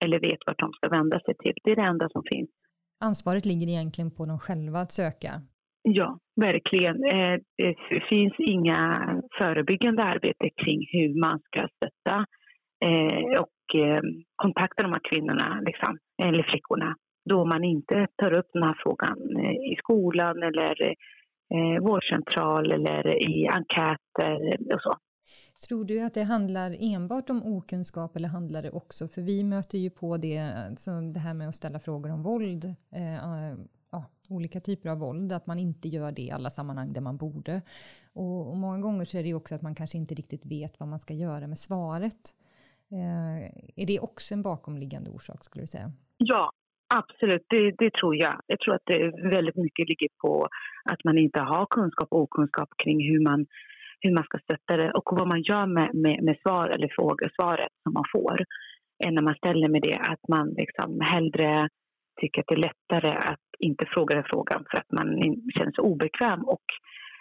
eller 0.05 0.21
vet 0.21 0.39
vart 0.47 0.59
de 0.59 0.73
ska 0.73 0.89
vända 0.89 1.21
sig 1.21 1.35
till. 1.43 1.57
Det 1.65 1.71
är 1.71 1.77
det 1.77 1.91
enda 1.93 2.09
som 2.09 2.23
finns. 2.33 2.51
Ansvaret 3.01 3.45
ligger 3.47 3.69
egentligen 3.69 4.11
på 4.17 4.27
dem 4.27 4.39
själva 4.39 4.79
att 4.79 4.93
söka? 4.93 5.33
Ja, 5.83 6.19
verkligen. 6.37 6.97
Eh, 7.05 7.37
det 7.91 8.01
finns 8.09 8.35
inga 8.39 8.83
förebyggande 9.39 10.03
arbete 10.03 10.51
kring 10.63 10.81
hur 10.93 11.21
man 11.21 11.39
ska 11.39 11.69
stötta 11.77 12.17
eh, 12.85 13.41
och 13.45 13.81
eh, 13.81 14.03
kontakta 14.37 14.83
de 14.83 14.93
här 14.93 15.11
kvinnorna, 15.11 15.61
liksom, 15.67 15.99
eller 16.23 16.43
flickorna, 16.43 16.97
då 17.31 17.45
man 17.45 17.65
inte 17.65 18.07
tar 18.17 18.33
upp 18.33 18.51
den 18.53 18.63
här 18.63 18.77
frågan 18.83 19.19
i 19.73 19.77
skolan 19.79 20.43
eller 20.43 20.95
vårdcentral 21.81 22.73
eller 22.73 23.07
i 23.31 23.49
enkäter 23.49 24.37
och 24.75 24.83
så. 24.83 24.97
Tror 25.69 25.85
du 25.85 26.01
att 26.01 26.15
det 26.15 26.23
handlar 26.23 26.77
enbart 26.81 27.31
om 27.31 27.43
okunskap 27.43 28.17
eller 28.17 28.29
handlar 28.29 28.63
det 28.63 28.71
också, 28.71 29.09
för 29.09 29.23
vi 29.23 29.45
möter 29.45 29.79
ju 29.79 29.91
på 29.91 30.17
det, 30.17 30.39
alltså 30.39 30.91
det 31.01 31.21
här 31.21 31.35
med 31.35 31.49
att 31.49 31.57
ställa 31.57 31.79
frågor 31.79 32.13
om 32.13 32.23
våld, 32.23 32.65
eh, 32.93 33.55
ja, 33.93 34.05
olika 34.31 34.61
typer 34.61 34.89
av 34.89 34.99
våld, 34.99 35.33
att 35.33 35.47
man 35.47 35.59
inte 35.59 35.89
gör 35.89 36.13
det 36.13 36.23
i 36.23 36.31
alla 36.31 36.51
sammanhang 36.51 36.93
där 36.93 37.01
man 37.01 37.17
borde. 37.17 37.63
Och, 38.13 38.51
och 38.51 38.57
många 38.57 38.79
gånger 38.79 39.05
så 39.05 39.19
är 39.19 39.23
det 39.23 39.29
ju 39.29 39.35
också 39.35 39.55
att 39.55 39.63
man 39.63 39.75
kanske 39.75 39.99
inte 39.99 40.15
riktigt 40.15 40.47
vet 40.47 40.81
vad 40.81 40.89
man 40.89 40.99
ska 40.99 41.15
göra 41.15 41.47
med 41.47 41.59
svaret. 41.59 42.35
Eh, 42.93 43.45
är 43.77 43.87
det 43.87 44.01
också 44.01 44.35
en 44.35 44.43
bakomliggande 44.43 45.11
orsak 45.11 45.45
skulle 45.45 45.63
du 45.63 45.67
säga? 45.67 45.93
Ja, 46.17 46.53
absolut. 46.89 47.47
Det, 47.49 47.71
det, 47.79 47.91
tror 47.91 48.17
jag. 48.17 48.41
Jag 48.47 48.61
tror 48.61 48.75
att 48.75 48.87
det 48.87 49.11
väldigt 49.31 49.57
mycket 49.57 49.89
ligger 49.89 50.09
på 50.21 50.49
att 50.85 51.05
man 51.05 51.19
inte 51.19 51.41
har 51.41 51.67
kunskap 51.67 52.09
och 52.11 52.21
okunskap 52.21 52.69
kring 52.77 52.99
hur 53.11 53.21
man, 53.21 53.47
hur 54.03 54.15
man 54.15 54.25
ska 54.25 54.39
stötta 54.39 54.77
det 54.77 54.93
och 54.93 55.09
vad 55.19 55.29
man 55.29 55.43
gör 55.43 55.67
med, 55.67 55.95
med, 55.95 56.23
med 56.23 56.37
svar 56.43 56.69
eller 56.69 56.89
frågesvaret 56.97 57.73
som 57.83 57.93
man 57.93 58.05
får. 58.13 58.45
Än 59.05 59.15
när 59.15 59.23
man 59.23 59.35
ställer 59.35 59.69
med 59.69 59.83
det 59.83 59.99
att 59.99 60.29
man 60.29 60.49
liksom 60.49 61.01
hellre 61.01 61.69
tycker 62.21 62.41
att 62.41 62.47
det 62.49 62.55
är 62.55 62.69
lättare 62.71 63.11
att 63.11 63.47
inte 63.59 63.87
fråga 63.87 64.15
den 64.15 64.25
frågan 64.25 64.65
för 64.71 64.79
att 64.79 64.93
man 64.93 65.09
känner 65.55 65.73
sig 65.73 65.83
obekväm. 65.83 66.41
Och 66.45 66.65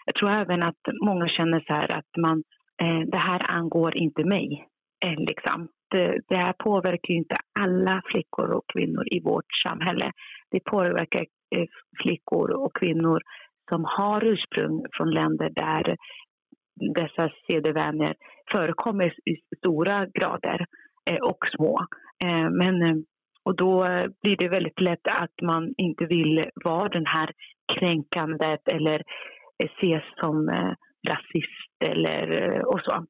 jag 0.05 0.15
tror 0.15 0.29
även 0.31 0.63
att 0.63 0.81
många 1.01 1.27
känner 1.27 1.59
så 1.67 1.73
här 1.73 1.91
att 1.91 2.17
man, 2.17 2.43
eh, 2.81 3.07
det 3.07 3.17
här 3.17 3.51
angår 3.51 3.97
inte 3.97 4.23
mig. 4.23 4.67
Eh, 5.05 5.19
liksom. 5.19 5.67
det, 5.89 6.19
det 6.27 6.35
här 6.35 6.53
påverkar 6.53 7.13
inte 7.13 7.37
alla 7.59 8.01
flickor 8.05 8.51
och 8.51 8.63
kvinnor 8.73 9.07
i 9.13 9.19
vårt 9.19 9.53
samhälle. 9.63 10.11
Det 10.51 10.59
påverkar 10.59 11.25
eh, 11.55 11.67
flickor 12.01 12.51
och 12.51 12.75
kvinnor 12.75 13.21
som 13.69 13.85
har 13.85 14.23
ursprung 14.23 14.85
från 14.91 15.11
länder 15.11 15.49
där 15.49 15.97
dessa 16.95 17.31
sedevänner 17.47 18.15
förekommer 18.51 19.13
i 19.29 19.57
stora 19.57 20.05
grader 20.05 20.65
eh, 21.09 21.21
och 21.21 21.39
små. 21.55 21.85
Eh, 22.23 22.49
men 22.49 22.81
eh, 22.81 22.95
och 23.43 23.55
då 23.55 23.87
blir 24.21 24.37
det 24.37 24.47
väldigt 24.47 24.81
lätt 24.81 25.07
att 25.07 25.41
man 25.41 25.73
inte 25.77 26.05
vill 26.05 26.49
vara 26.55 26.89
den 26.89 27.05
här 27.05 27.31
kränkandet 27.73 28.67
eller 28.67 29.03
ses 29.63 30.03
som 30.19 30.49
eh, 30.49 30.73
rasist 31.07 31.83
eller 31.83 32.31
eh, 32.31 32.61
och 32.61 32.81
så. 32.81 33.05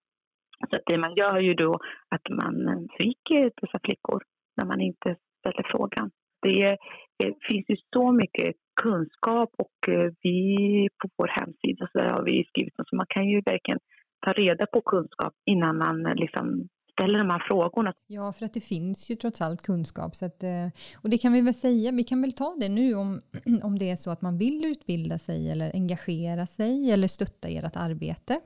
Så 0.70 0.80
det 0.86 0.98
man 0.98 1.16
gör 1.16 1.40
ju 1.40 1.54
då 1.54 1.80
att 2.10 2.30
man 2.30 2.68
eh, 2.68 2.80
sviker 2.98 3.51
dessa 3.62 3.80
flickor 3.84 4.22
när 4.58 4.66
man 4.66 4.82
inte 4.82 5.16
ställer 5.40 5.63
frågan. 5.72 6.12
Det, 6.42 6.78
det 7.22 7.34
finns 7.48 7.66
ju 7.70 7.75
så 7.94 8.12
mycket 8.12 8.56
kunskap 8.82 9.50
och 9.58 9.90
eh, 9.94 10.12
vi 10.22 10.88
på 11.00 11.10
vår 11.18 11.28
hemsida 11.28 11.88
så 11.92 12.00
har 12.00 12.24
vi 12.24 12.46
skrivit 12.50 12.74
så 12.75 12.96
man 12.96 13.06
kan 13.10 13.30
ju 13.30 13.42
verkligen 13.42 13.80
ta 14.25 14.34
reda 14.34 14.66
på 14.66 14.82
kunskap 14.82 15.34
innan 15.46 15.78
man 15.78 16.04
liksom 16.04 16.68
ställer 16.92 17.20
de 17.20 17.30
här 17.30 17.44
frågorna. 17.48 17.94
Ja, 18.08 18.34
för 18.34 18.46
att 18.46 18.54
det 18.54 18.66
finns 18.66 19.12
ju 19.12 19.16
trots 19.16 19.42
allt 19.42 19.62
kunskap. 19.62 20.16
Så 20.16 20.25
att, 20.25 20.44
eh, 20.44 20.68
och 21.04 21.10
det 21.10 21.18
kan 21.18 21.34
vi 21.34 21.42
väl 21.42 21.54
säga, 21.54 21.92
vi 21.92 22.04
kan 22.04 22.22
väl 22.22 22.34
ta 22.34 22.56
det 22.60 22.70
nu 22.70 22.94
om, 22.94 23.22
om 23.63 23.80
det 23.80 23.90
är 23.90 23.96
så 23.96 24.12
att 24.12 24.22
man 24.22 24.38
vill 24.38 24.66
utbilda 24.66 25.18
sig 25.20 25.51
eller 25.51 25.72
engagera 25.74 26.46
sig 26.46 26.92
eller 26.92 27.08
stötta 27.08 27.48
ert 27.48 27.75
arbete. 27.75 28.40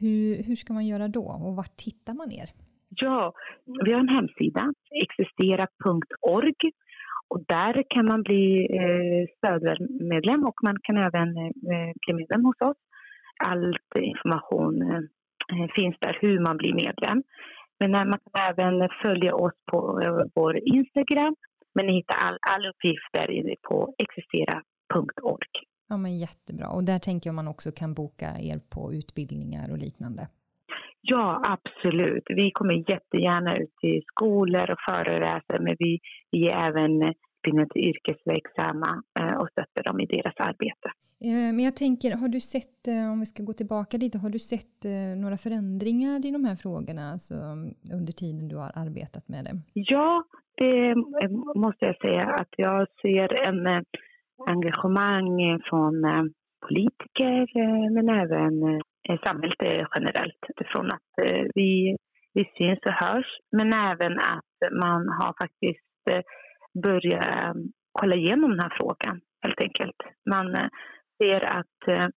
Hur, 0.00 0.42
hur 0.42 0.56
ska 0.56 0.72
man 0.72 0.86
göra 0.86 1.08
då 1.08 1.26
och 1.46 1.56
vart 1.56 1.80
hittar 1.86 2.14
man 2.14 2.32
er? 2.32 2.48
Ja, 2.88 3.32
vi 3.84 3.92
har 3.92 4.00
en 4.00 4.08
hemsida, 4.08 4.72
existera.org 5.04 6.54
och 7.28 7.40
där 7.48 7.84
kan 7.90 8.06
man 8.06 8.22
bli 8.22 8.68
eh, 8.80 9.36
stödmedlem 9.36 10.46
och 10.46 10.54
man 10.62 10.76
kan 10.82 10.96
även 10.96 11.28
eh, 11.36 11.92
bli 12.00 12.14
medlem 12.14 12.44
hos 12.44 12.60
oss. 12.60 12.76
All 13.44 13.76
information 13.94 14.82
eh, 14.82 15.68
finns 15.74 15.96
där 16.00 16.18
hur 16.20 16.40
man 16.40 16.56
blir 16.56 16.74
medlem. 16.74 17.22
Men 17.80 17.90
man 17.90 18.18
kan 18.18 18.42
även 18.50 18.88
följa 19.02 19.34
oss 19.34 19.52
på 19.70 19.78
vår 20.34 20.56
Instagram. 20.56 21.36
Men 21.74 21.86
ni 21.86 21.92
hittar 21.92 22.14
all, 22.14 22.38
all 22.40 22.66
uppgifter 22.66 23.56
på 23.68 23.94
existera.org. 23.98 25.48
Ja, 25.88 25.96
men 25.96 26.18
jättebra. 26.18 26.68
Och 26.68 26.84
där 26.84 26.98
tänker 26.98 27.28
jag 27.28 27.34
man 27.34 27.48
också 27.48 27.72
kan 27.72 27.94
boka 27.94 28.26
er 28.40 28.60
på 28.74 28.92
utbildningar 28.92 29.70
och 29.70 29.78
liknande. 29.78 30.28
Ja, 31.06 31.40
absolut. 31.44 32.24
Vi 32.28 32.50
kommer 32.50 32.90
jättegärna 32.90 33.56
ut 33.56 33.76
till 33.80 34.02
skolor 34.06 34.70
och 34.70 34.80
föreläser, 34.86 35.58
men 35.58 35.76
vi 35.78 35.98
ger 36.30 36.50
även 36.50 37.14
utbildning 37.44 37.68
till 37.68 37.82
yrkesverksamma 37.82 39.02
eh, 39.18 39.34
och 39.34 39.48
stöttar 39.50 39.82
dem 39.82 40.00
i 40.00 40.06
deras 40.06 40.34
arbete. 40.36 40.88
Eh, 41.24 41.52
men 41.54 41.60
jag 41.60 41.76
tänker, 41.76 42.16
har 42.16 42.28
du 42.28 42.40
sett, 42.40 42.88
eh, 42.88 43.12
om 43.12 43.20
vi 43.20 43.26
ska 43.26 43.42
gå 43.42 43.52
tillbaka 43.52 43.96
lite, 43.96 44.18
har 44.18 44.30
du 44.30 44.38
sett 44.38 44.84
några 45.22 45.36
förändringar 45.36 46.26
i 46.26 46.30
de 46.30 46.44
här 46.44 46.56
frågorna 46.56 47.12
alltså, 47.12 47.34
under 47.98 48.12
tiden 48.12 48.48
du 48.48 48.56
har 48.56 48.72
arbetat 48.74 49.28
med 49.28 49.44
det? 49.44 49.54
Ja, 49.72 50.24
det 50.56 50.94
måste 51.54 51.84
jag 51.84 51.96
säga 51.96 52.26
att 52.26 52.52
jag 52.56 52.86
ser 53.02 53.34
en 53.34 53.84
engagemang 54.46 55.60
från 55.68 55.94
politiker 56.68 57.60
eh, 57.62 57.90
men 57.94 58.08
även 58.08 58.54
eh, 59.08 59.18
samhället 59.22 59.62
eh, 59.62 59.86
generellt 59.94 60.42
utifrån 60.48 60.90
att 60.90 61.12
vi, 61.54 61.96
vi 62.34 62.44
syns 62.58 62.78
och 62.86 62.92
hörs 62.92 63.26
men 63.52 63.72
även 63.72 64.18
att 64.18 64.72
man 64.72 65.08
har 65.08 65.34
faktiskt 65.38 66.04
börjat 66.82 67.56
kolla 67.92 68.14
igenom 68.14 68.50
den 68.50 68.60
här 68.60 68.76
frågan 68.76 69.20
helt 69.42 69.60
enkelt. 69.60 69.96
Man 70.30 70.70
ser 71.18 71.40
att 71.40 72.10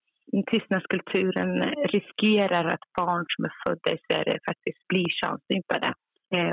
tystnadskulturen 0.51 1.61
riskerar 1.95 2.65
att 2.65 2.85
barn 2.97 3.25
som 3.35 3.45
är 3.45 3.53
födda 3.63 3.95
i 3.95 3.99
Sverige 4.07 4.39
faktiskt 4.45 4.87
blir 4.87 5.09
könsstympade. 5.09 5.93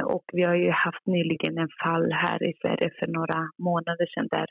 Och 0.04 0.24
vi 0.32 0.42
har 0.42 0.54
ju 0.54 0.70
haft 0.70 1.06
nyligen 1.06 1.58
en 1.58 1.68
fall 1.82 2.12
här 2.12 2.42
i 2.42 2.52
Sverige 2.62 2.90
för 2.98 3.06
några 3.06 3.48
månader 3.58 4.06
sedan 4.14 4.28
där 4.30 4.46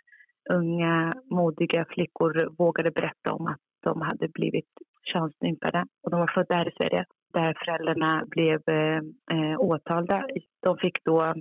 unga 0.50 1.14
modiga 1.32 1.86
flickor 1.90 2.56
vågade 2.58 2.92
berätta 2.92 3.34
om 3.34 3.48
att 3.48 3.60
de 3.84 4.02
hade 4.02 4.28
blivit 4.28 4.70
könsstympade 5.14 5.86
och 6.04 6.12
de 6.12 6.20
var 6.20 6.32
födda 6.34 6.56
här 6.56 6.68
i 6.68 6.72
Sverige 6.72 7.06
där 7.34 7.58
föräldrarna 7.66 8.24
blev 8.28 8.62
eh, 8.70 9.60
åtalda. 9.60 10.28
De 10.62 10.78
fick 10.78 11.04
då 11.04 11.34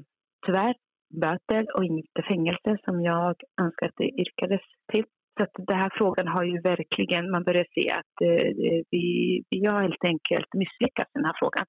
tyvärr 0.47 0.75
böter 1.21 1.76
och 1.76 1.85
inte 1.85 2.23
fängelse 2.28 2.78
som 2.85 3.02
jag 3.02 3.35
önskar 3.61 3.87
att 3.87 3.97
det 3.97 4.21
yrkades 4.21 4.61
till. 4.92 5.04
Så 5.37 5.42
att 5.42 5.66
den 5.66 5.76
här 5.76 5.92
frågan 5.94 6.28
har 6.28 6.44
ju 6.44 6.61
verkligen, 6.61 7.30
man 7.30 7.44
börjar 7.44 7.66
se 7.75 7.90
att 7.90 8.16
eh, 8.23 8.82
vi, 8.90 9.06
vi 9.50 9.64
har 9.64 9.82
helt 9.82 10.04
enkelt 10.04 10.54
misslyckats 10.54 11.11
i 11.11 11.18
den 11.18 11.25
här 11.25 11.37
frågan. 11.38 11.66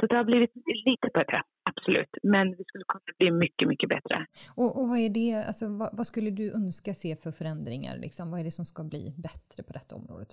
Så 0.00 0.06
det 0.06 0.16
har 0.16 0.24
blivit 0.24 0.50
lite 0.86 1.08
bättre, 1.14 1.42
absolut. 1.76 2.12
Men 2.22 2.50
det 2.50 2.64
skulle 2.66 2.84
kunna 2.88 3.14
bli 3.18 3.30
mycket, 3.30 3.68
mycket 3.68 3.88
bättre. 3.88 4.26
Och, 4.56 4.70
och 4.78 4.88
vad 4.88 4.98
är 4.98 5.10
det, 5.20 5.46
alltså, 5.46 5.64
vad, 5.78 5.90
vad, 5.98 6.06
skulle 6.06 6.30
du 6.30 6.46
önska 6.54 6.94
se 6.94 7.16
för 7.16 7.32
förändringar? 7.32 7.94
Liksom? 7.98 8.30
Vad 8.30 8.40
är 8.40 8.44
det 8.44 8.50
som 8.50 8.64
ska 8.64 8.84
bli 8.84 9.14
bättre 9.28 9.62
på 9.66 9.72
detta 9.72 9.96
området? 9.96 10.28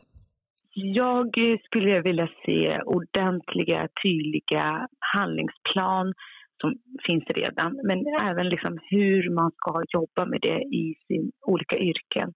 Jag 0.73 1.31
skulle 1.65 2.01
vilja 2.01 2.29
se 2.45 2.81
ordentliga, 2.81 3.87
tydliga 4.03 4.87
handlingsplan 5.15 6.13
som 6.61 6.69
finns 7.07 7.23
redan, 7.27 7.79
men 7.83 7.99
även 8.29 8.49
liksom 8.49 8.79
hur 8.89 9.29
man 9.29 9.51
ska 9.51 9.83
jobba 9.87 10.25
med 10.25 10.39
det 10.41 10.59
i 10.61 10.95
sin 11.07 11.31
olika 11.41 11.77
yrken 11.77 12.33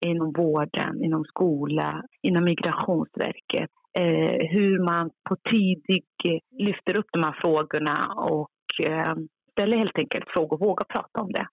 inom 0.00 0.32
vården, 0.32 1.04
inom 1.04 1.24
skola, 1.24 2.02
inom 2.22 2.44
Migrationsverket 2.44 3.70
eh, 3.98 4.48
hur 4.50 4.84
man 4.84 5.10
på 5.28 5.36
tidigt 5.50 6.24
eh, 6.24 6.64
lyfter 6.66 6.96
upp 6.96 7.06
de 7.12 7.22
här 7.22 7.36
frågorna 7.40 8.14
och 8.14 8.86
eh, 8.86 9.14
ställer 9.52 9.76
helt 9.76 9.98
enkelt 9.98 10.28
frågor, 10.28 10.52
och 10.52 10.60
vågar 10.60 10.84
prata 10.84 11.20
om 11.20 11.32
det. 11.32 11.46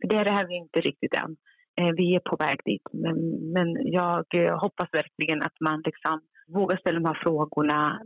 För 0.00 0.08
det 0.08 0.16
är 0.16 0.24
det 0.24 0.30
här 0.30 0.46
vi 0.46 0.54
inte 0.54 0.80
riktigt 0.80 1.14
än. 1.14 1.36
Eh, 1.80 1.92
vi 1.96 2.14
är 2.14 2.20
på 2.20 2.36
väg 2.36 2.60
dit, 2.64 2.82
men, 2.92 3.16
men 3.52 3.92
jag 3.92 4.34
eh, 4.34 4.58
hoppas 4.58 4.88
verkligen 4.92 5.42
att 5.42 5.60
man 5.60 5.82
liksom 5.84 6.20
vågar 6.48 6.76
ställa 6.76 7.00
de 7.00 7.08
här 7.08 7.20
frågorna 7.22 8.00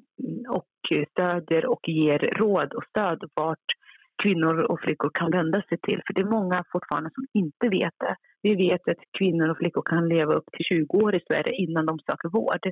och 0.48 1.08
stödjer 1.10 1.66
och 1.66 1.88
ger 1.88 2.18
råd 2.18 2.72
och 2.72 2.84
stöd 2.84 3.30
vart 3.34 3.68
kvinnor 4.22 4.60
och 4.60 4.80
flickor 4.80 5.10
kan 5.14 5.30
vända 5.30 5.62
sig 5.62 5.78
till. 5.78 6.02
För 6.06 6.14
det 6.14 6.20
är 6.20 6.36
många 6.38 6.64
fortfarande 6.72 7.10
som 7.14 7.26
inte 7.32 7.68
vet 7.68 7.94
det. 7.98 8.16
Vi 8.42 8.54
vet 8.54 8.88
att 8.88 8.96
kvinnor 9.18 9.48
och 9.48 9.58
flickor 9.58 9.82
kan 9.82 10.08
leva 10.08 10.34
upp 10.34 10.48
till 10.52 10.64
20 10.64 10.96
år 10.96 11.14
i 11.14 11.20
Sverige 11.26 11.52
innan 11.54 11.86
de 11.86 11.98
söker 11.98 12.28
vård. 12.28 12.70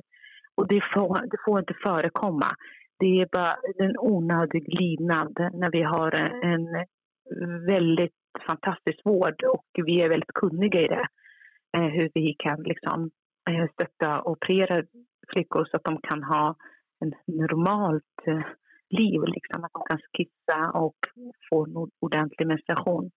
Och 0.55 0.67
det 0.67 0.81
får, 0.93 1.21
det 1.31 1.37
får 1.45 1.59
inte 1.59 1.73
förekomma. 1.83 2.55
Det 2.99 3.21
är 3.21 3.27
bara 3.31 3.57
en 3.77 3.97
onödig 3.97 4.79
lydnad 4.79 5.33
när 5.53 5.71
vi 5.71 5.81
har 5.81 6.11
en 6.43 6.85
väldigt 7.65 8.13
fantastisk 8.47 8.99
vård 9.05 9.43
och 9.43 9.65
vi 9.85 10.01
är 10.01 10.09
väldigt 10.09 10.33
kunniga 10.33 10.81
i 10.81 10.87
det. 10.87 11.07
Eh, 11.77 11.83
hur 11.87 12.11
vi 12.13 12.35
kan 12.39 12.63
liksom 12.63 13.09
eh, 13.49 13.67
stötta 13.73 14.21
och 14.21 14.31
operera 14.31 14.83
flickor 15.33 15.65
så 15.65 15.77
att 15.77 15.83
de 15.83 16.01
kan 16.01 16.23
ha 16.23 16.55
en 16.99 17.13
normalt 17.27 18.27
eh, 18.27 18.41
liv, 18.89 19.21
liksom, 19.25 19.63
att 19.63 19.73
de 19.73 19.83
kan 19.87 19.99
skissa 20.13 20.71
och 20.71 20.97
få 21.49 21.65
en 21.65 21.91
ordentlig 21.99 22.47
menstruation. 22.47 23.11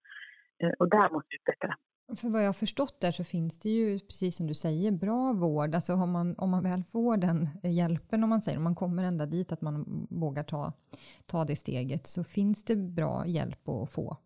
Och 0.79 0.91
där 0.91 1.13
måste 1.13 1.29
vi 1.31 1.37
utveckla. 1.37 1.77
För 2.21 2.29
vad 2.29 2.43
jag 2.43 2.49
har 2.49 2.53
förstått 2.53 3.01
där 3.01 3.11
så 3.11 3.25
finns 3.25 3.59
det 3.59 3.69
ju, 3.69 3.99
precis 3.99 4.37
som 4.37 4.47
du 4.47 4.55
säger, 4.55 4.93
bra 4.93 5.33
vård. 5.33 5.75
Alltså 5.75 5.93
om 5.93 6.11
man, 6.11 6.35
om 6.39 6.51
man 6.51 6.63
väl 6.63 6.83
får 6.93 7.17
den 7.17 7.49
hjälpen, 7.63 8.25
om 8.25 8.31
man 8.31 8.43
säger, 8.43 8.59
om 8.59 8.65
man 8.65 8.75
kommer 8.75 9.05
ända 9.05 9.27
dit 9.27 9.53
att 9.53 9.61
man 9.63 10.07
vågar 10.11 10.43
ta, 10.43 10.73
ta 11.27 11.45
det 11.45 11.57
steget, 11.57 12.07
så 12.07 12.25
finns 12.25 12.65
det 12.65 12.77
bra 12.77 13.27
hjälp 13.27 13.69
att 13.69 13.93
få. 13.93 14.17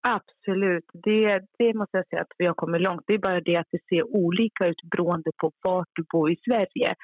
Absolut, 0.00 0.84
det, 0.92 1.46
det 1.58 1.74
måste 1.74 1.96
jag 1.96 2.08
säga 2.08 2.22
att 2.22 2.32
vi 2.38 2.46
har 2.46 2.54
kommit 2.54 2.80
långt. 2.80 3.04
Det 3.06 3.14
är 3.14 3.18
bara 3.18 3.40
det 3.40 3.56
att 3.56 3.66
det 3.70 3.84
ser 3.88 4.16
olika 4.16 4.66
ut 4.66 4.82
beroende 4.90 5.30
på 5.36 5.52
vart 5.62 5.88
du 5.92 6.04
bor 6.12 6.32
i 6.32 6.36
Sverige. 6.36 6.94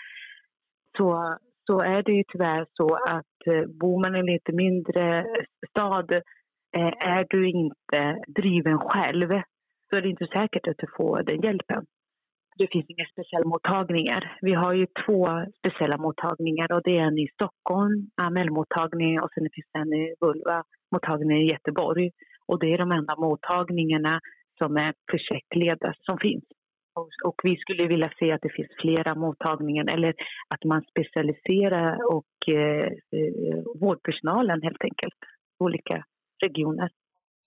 Så, 0.96 1.38
så 1.66 1.80
är 1.80 2.02
det 2.02 2.12
ju 2.12 2.24
tyvärr 2.28 2.66
så 2.72 2.94
att 2.94 3.46
eh, 3.46 3.66
bor 3.80 4.00
man 4.00 4.16
i 4.16 4.18
en 4.18 4.26
lite 4.26 4.52
mindre 4.52 5.26
stad 5.70 6.12
eh, 6.76 6.92
är 6.98 7.26
du 7.30 7.50
inte 7.50 8.22
driven 8.26 8.78
själv 8.78 9.28
så 9.90 9.96
är 9.96 10.00
det 10.00 10.08
inte 10.08 10.26
säkert 10.26 10.68
att 10.68 10.78
du 10.78 10.86
får 10.96 11.22
den 11.22 11.40
hjälpen. 11.40 11.84
Det 12.58 12.66
finns 12.72 12.86
inga 12.88 13.06
speciella 13.12 13.44
mottagningar. 13.44 14.38
Vi 14.40 14.52
har 14.54 14.72
ju 14.72 14.86
två 15.06 15.28
speciella 15.58 15.96
mottagningar 15.96 16.72
och 16.72 16.82
det 16.84 16.98
är 16.98 17.02
en 17.02 17.18
i 17.18 17.28
Stockholm, 17.34 18.10
AML-mottagningen 18.16 19.22
och 19.22 19.30
sen 19.34 19.48
finns 19.54 19.66
det 19.72 19.78
en 19.78 19.92
i 19.92 20.14
Vulva-mottagningen 20.20 21.42
i 21.42 21.50
Göteborg. 21.50 22.10
Och 22.46 22.58
det 22.58 22.72
är 22.72 22.78
de 22.78 22.92
enda 22.92 23.16
mottagningarna 23.16 24.20
som 24.58 24.76
är 24.76 24.94
projektledda 25.10 25.94
som 26.00 26.18
finns. 26.18 26.44
Och 27.24 27.40
vi 27.42 27.56
skulle 27.56 27.86
vilja 27.86 28.12
se 28.18 28.32
att 28.32 28.42
det 28.42 28.52
finns 28.56 28.70
flera 28.80 29.14
mottagningar 29.14 29.94
eller 29.94 30.14
att 30.48 30.64
man 30.64 30.82
specialiserar 30.90 32.12
och 32.12 32.48
eh, 32.48 32.86
eh 32.86 33.62
vårdpersonalen 33.80 34.62
helt 34.62 34.84
enkelt, 34.84 35.18
olika 35.58 36.04
regioner. 36.42 36.90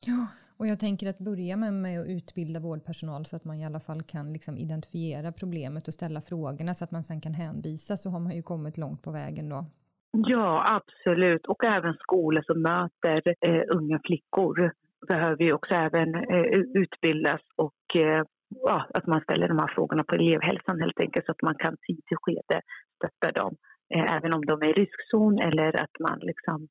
Ja, 0.05 0.27
och 0.59 0.67
jag 0.67 0.79
tänker 0.79 1.09
att 1.09 1.19
börja 1.19 1.57
med, 1.57 1.73
med 1.73 1.99
att 1.99 2.07
utbilda 2.07 2.59
vårdpersonal 2.59 3.25
så 3.25 3.35
att 3.35 3.45
man 3.45 3.59
i 3.59 3.65
alla 3.65 3.79
fall 3.79 4.03
kan 4.03 4.33
liksom 4.33 4.57
identifiera 4.57 5.31
problemet 5.31 5.87
och 5.87 5.93
ställa 5.93 6.21
frågorna 6.21 6.73
så 6.73 6.83
att 6.83 6.91
man 6.91 7.03
sen 7.03 7.21
kan 7.21 7.33
hänvisa 7.33 7.97
så 7.97 8.09
har 8.09 8.19
man 8.19 8.35
ju 8.35 8.41
kommit 8.41 8.77
långt 8.77 9.03
på 9.03 9.11
vägen 9.11 9.49
då. 9.49 9.65
Ja, 10.11 10.75
absolut. 10.77 11.45
Och 11.45 11.63
även 11.63 11.93
skolor 11.93 12.41
som 12.41 12.61
möter 12.61 13.35
eh, 13.41 13.63
unga 13.69 13.99
flickor 14.05 14.71
behöver 15.07 15.43
ju 15.43 15.53
också 15.53 15.73
även 15.73 16.15
eh, 16.15 16.45
utbildas 16.81 17.41
och 17.55 17.95
eh, 17.95 18.23
ja, 18.49 18.87
att 18.93 19.07
man 19.07 19.21
ställer 19.21 19.47
de 19.47 19.59
här 19.59 19.71
frågorna 19.75 20.03
på 20.03 20.15
elevhälsan 20.15 20.81
helt 20.81 20.99
enkelt 20.99 21.25
så 21.25 21.31
att 21.31 21.41
man 21.41 21.55
kan 21.55 21.77
tidigt 21.87 22.19
skede 22.21 22.61
stötta 22.95 23.31
dem. 23.31 23.55
Eh, 23.95 24.13
även 24.15 24.33
om 24.33 24.45
de 24.45 24.61
är 24.61 24.65
i 24.65 24.73
riskzon 24.73 25.39
eller 25.39 25.75
att 25.75 25.99
man 25.99 26.19
liksom 26.19 26.67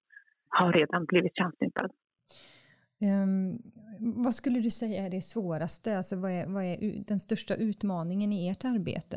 har 0.49 0.73
redan 0.73 1.05
blivit 1.05 1.37
könsstympad. 1.37 1.91
Um, 3.03 3.59
vad 4.25 4.35
skulle 4.35 4.61
du 4.61 4.71
säga 4.71 5.07
är 5.07 5.11
det 5.11 5.21
svåraste? 5.21 5.97
Alltså 5.97 6.17
vad, 6.17 6.31
är, 6.31 6.55
vad 6.55 6.65
är 6.65 6.77
den 7.09 7.19
största 7.19 7.55
utmaningen 7.55 8.33
i 8.33 8.49
ert 8.49 8.65
arbete? 8.65 9.17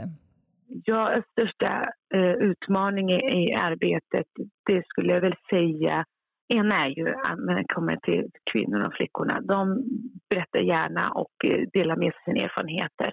Ja, 0.86 1.22
största 1.32 1.89
uh, 2.15 2.36
utmaningen 2.52 3.19
i 3.19 3.54
arbetet, 3.54 4.28
det 4.65 4.84
skulle 4.86 5.13
jag 5.13 5.22
väl 5.22 5.36
säga, 5.50 6.06
en 6.50 6.72
är 6.72 6.88
ju 6.88 7.04
när 7.38 7.56
det 7.56 7.74
kommer 7.74 7.96
till 7.96 8.26
kvinnorna 8.52 8.88
och 8.88 8.94
flickorna. 8.94 9.42
De 9.42 9.84
berättar 10.30 10.60
gärna 10.60 11.12
och 11.12 11.46
eh, 11.46 11.68
delar 11.74 11.96
med 11.96 12.14
sig 12.14 12.22
sina 12.26 12.46
erfarenheter. 12.46 13.12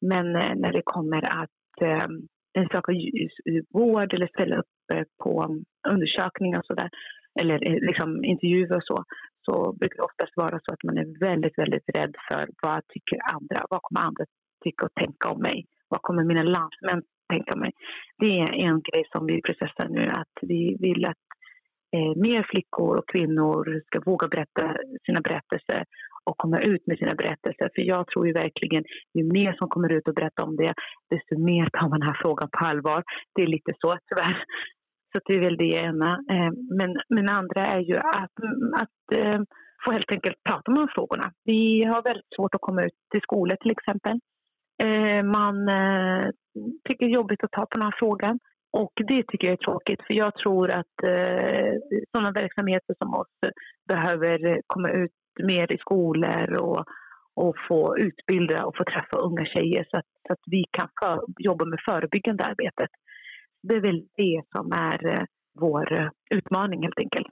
Men 0.00 0.36
eh, 0.36 0.54
när 0.54 0.72
det 0.72 0.82
kommer 0.84 1.24
att 1.42 1.80
eh, 1.80 2.08
söka 2.72 2.92
vård 3.72 4.14
eller 4.14 4.26
ställa 4.26 4.56
upp 4.56 4.74
eh, 4.92 5.02
på 5.22 5.62
undersökningar 5.88 6.58
och 6.58 6.66
sådär, 6.66 6.90
eller 7.40 7.58
liksom 7.58 8.24
intervjuer 8.24 8.76
och 8.76 8.84
så, 8.84 9.04
så 9.44 9.72
brukar 9.72 9.96
det 9.96 10.02
oftast 10.02 10.36
vara 10.36 10.60
så 10.62 10.72
att 10.72 10.82
man 10.82 10.98
är 10.98 11.20
väldigt, 11.20 11.58
väldigt 11.58 11.88
rädd 11.94 12.14
för 12.28 12.48
vad 12.62 12.86
tycker 12.88 13.18
andra? 13.34 13.66
Vad 13.70 13.82
kommer 13.82 14.00
andra 14.00 14.24
tycka 14.64 14.84
och 14.84 14.94
tänka 14.94 15.28
om 15.28 15.42
mig? 15.42 15.64
Vad 15.88 16.02
kommer 16.02 16.24
mina 16.24 16.42
landsmän 16.42 17.02
tänka 17.28 17.52
om 17.52 17.60
mig? 17.60 17.72
Det 18.18 18.40
är 18.40 18.52
en 18.52 18.80
grej 18.80 19.04
som 19.12 19.26
vi 19.26 19.42
processar 19.42 19.88
nu, 19.88 20.08
att 20.08 20.36
vi 20.42 20.76
vill 20.80 21.04
att 21.04 21.24
eh, 21.94 22.12
mer 22.16 22.46
flickor 22.50 22.96
och 22.96 23.08
kvinnor 23.08 23.80
ska 23.86 24.00
våga 24.10 24.28
berätta 24.28 24.76
sina 25.06 25.20
berättelser 25.20 25.84
och 26.24 26.38
komma 26.38 26.60
ut 26.60 26.86
med 26.86 26.98
sina 26.98 27.14
berättelser. 27.14 27.70
För 27.74 27.82
jag 27.82 28.06
tror 28.06 28.26
ju 28.26 28.32
verkligen, 28.32 28.84
ju 29.14 29.24
mer 29.32 29.52
som 29.52 29.68
kommer 29.68 29.92
ut 29.92 30.08
och 30.08 30.14
berättar 30.14 30.42
om 30.42 30.56
det, 30.56 30.74
desto 31.10 31.38
mer 31.38 31.68
tar 31.72 31.88
man 31.88 32.00
den 32.00 32.08
här 32.08 32.18
frågan 32.22 32.48
på 32.52 32.64
allvar. 32.64 33.02
Det 33.34 33.42
är 33.42 33.46
lite 33.46 33.72
så 33.80 33.98
tyvärr. 34.08 34.44
Så 35.12 35.20
det 35.24 35.34
är 35.34 35.40
väl 35.40 35.56
det 35.56 35.74
ena. 35.88 36.12
Eh, 36.30 36.52
men, 36.78 36.96
men 37.08 37.28
andra 37.28 37.66
är 37.66 37.80
ju 37.80 37.96
att, 37.96 38.36
att 38.82 39.12
eh, 39.12 39.40
få 39.84 39.92
helt 39.92 40.10
enkelt 40.10 40.36
prata 40.48 40.70
om 40.70 40.74
de 40.74 40.88
frågorna. 40.88 41.32
Vi 41.44 41.84
har 41.84 42.02
väldigt 42.02 42.34
svårt 42.36 42.54
att 42.54 42.60
komma 42.60 42.84
ut 42.84 42.92
till 43.10 43.20
skolor 43.20 43.56
till 43.56 43.70
exempel. 43.70 44.18
Eh, 44.82 45.22
man 45.22 45.56
tycker 46.88 47.06
det 47.06 47.12
är 47.12 47.20
jobbigt 47.20 47.44
att 47.44 47.50
ta 47.50 47.66
på 47.66 47.78
den 47.78 47.82
här 47.82 47.94
frågan. 47.98 48.38
Och 48.74 48.92
det 48.96 49.22
tycker 49.28 49.46
jag 49.46 49.52
är 49.52 49.64
tråkigt 49.64 50.00
för 50.06 50.14
jag 50.14 50.34
tror 50.34 50.70
att 50.70 51.02
eh, 51.02 51.72
sådana 52.12 52.30
verksamheter 52.32 52.94
som 52.98 53.14
oss 53.14 53.52
behöver 53.88 54.60
komma 54.66 54.90
ut 54.90 55.12
mer 55.42 55.72
i 55.72 55.78
skolor 55.78 56.54
och, 56.54 56.84
och 57.34 57.54
få 57.68 57.98
utbilda 57.98 58.64
och 58.64 58.76
få 58.76 58.84
träffa 58.84 59.16
unga 59.16 59.44
tjejer 59.44 59.86
så 59.90 59.96
att, 59.96 60.06
så 60.26 60.32
att 60.32 60.42
vi 60.46 60.64
kan 60.70 60.88
för, 61.00 61.20
jobba 61.38 61.64
med 61.64 61.78
förebyggande 61.84 62.44
arbetet. 62.44 62.90
Det 63.62 63.74
är 63.74 63.80
väl 63.80 64.06
det 64.16 64.42
som 64.52 64.72
är 64.72 65.06
eh, 65.06 65.24
vår 65.60 65.92
eh, 65.92 66.08
utmaning 66.30 66.82
helt 66.82 66.98
enkelt. 66.98 67.28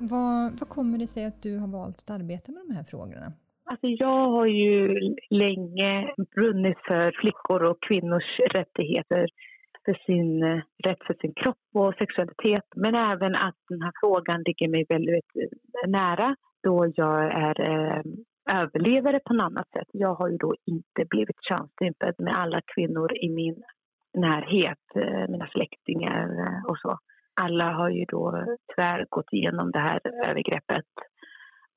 Vad, 0.00 0.58
vad 0.60 0.68
kommer 0.68 0.98
det 0.98 1.06
sig 1.06 1.24
att 1.26 1.42
du 1.42 1.58
har 1.58 1.68
valt 1.68 1.98
att 1.98 2.10
arbeta 2.10 2.52
med 2.52 2.62
de 2.68 2.74
här 2.74 2.84
frågorna? 2.84 3.32
Alltså 3.64 3.86
jag 3.86 4.30
har 4.30 4.46
ju 4.46 4.98
länge 5.30 6.14
brunnit 6.34 6.78
för 6.88 7.12
flickor 7.20 7.62
och 7.62 7.82
kvinnors 7.82 8.38
rättigheter 8.50 9.26
för 9.84 9.94
sin 10.06 10.42
eh, 10.42 10.60
rätt 10.84 11.02
för 11.06 11.14
sin 11.20 11.34
kropp 11.34 11.56
och 11.74 11.94
sexualitet 11.94 12.64
men 12.76 12.94
även 12.94 13.34
att 13.34 13.56
den 13.68 13.82
här 13.82 13.92
frågan 14.00 14.42
ligger 14.42 14.68
mig 14.68 14.86
väldigt 14.88 15.36
eh, 15.36 15.90
nära 15.90 16.36
då 16.62 16.92
jag 16.94 17.24
är 17.24 17.60
eh, 17.60 18.02
överlevare 18.50 19.20
på 19.24 19.32
något 19.32 19.44
annat 19.44 19.70
sätt. 19.70 19.88
Jag 19.92 20.14
har 20.14 20.28
ju 20.28 20.36
då 20.36 20.54
inte 20.64 21.04
blivit 21.10 21.44
könsstympad 21.48 22.14
med 22.18 22.38
alla 22.38 22.60
kvinnor 22.74 23.16
i 23.16 23.28
min 23.28 23.62
närhet, 24.14 24.84
eh, 24.94 25.28
mina 25.28 25.46
släktingar 25.46 26.24
eh, 26.24 26.70
och 26.70 26.78
så. 26.78 26.98
Alla 27.40 27.72
har 27.72 27.90
ju 27.90 28.04
då 28.04 28.44
tyvärr 28.74 29.06
gått 29.10 29.32
igenom 29.32 29.70
det 29.70 29.78
här 29.78 30.00
övergreppet 30.24 30.84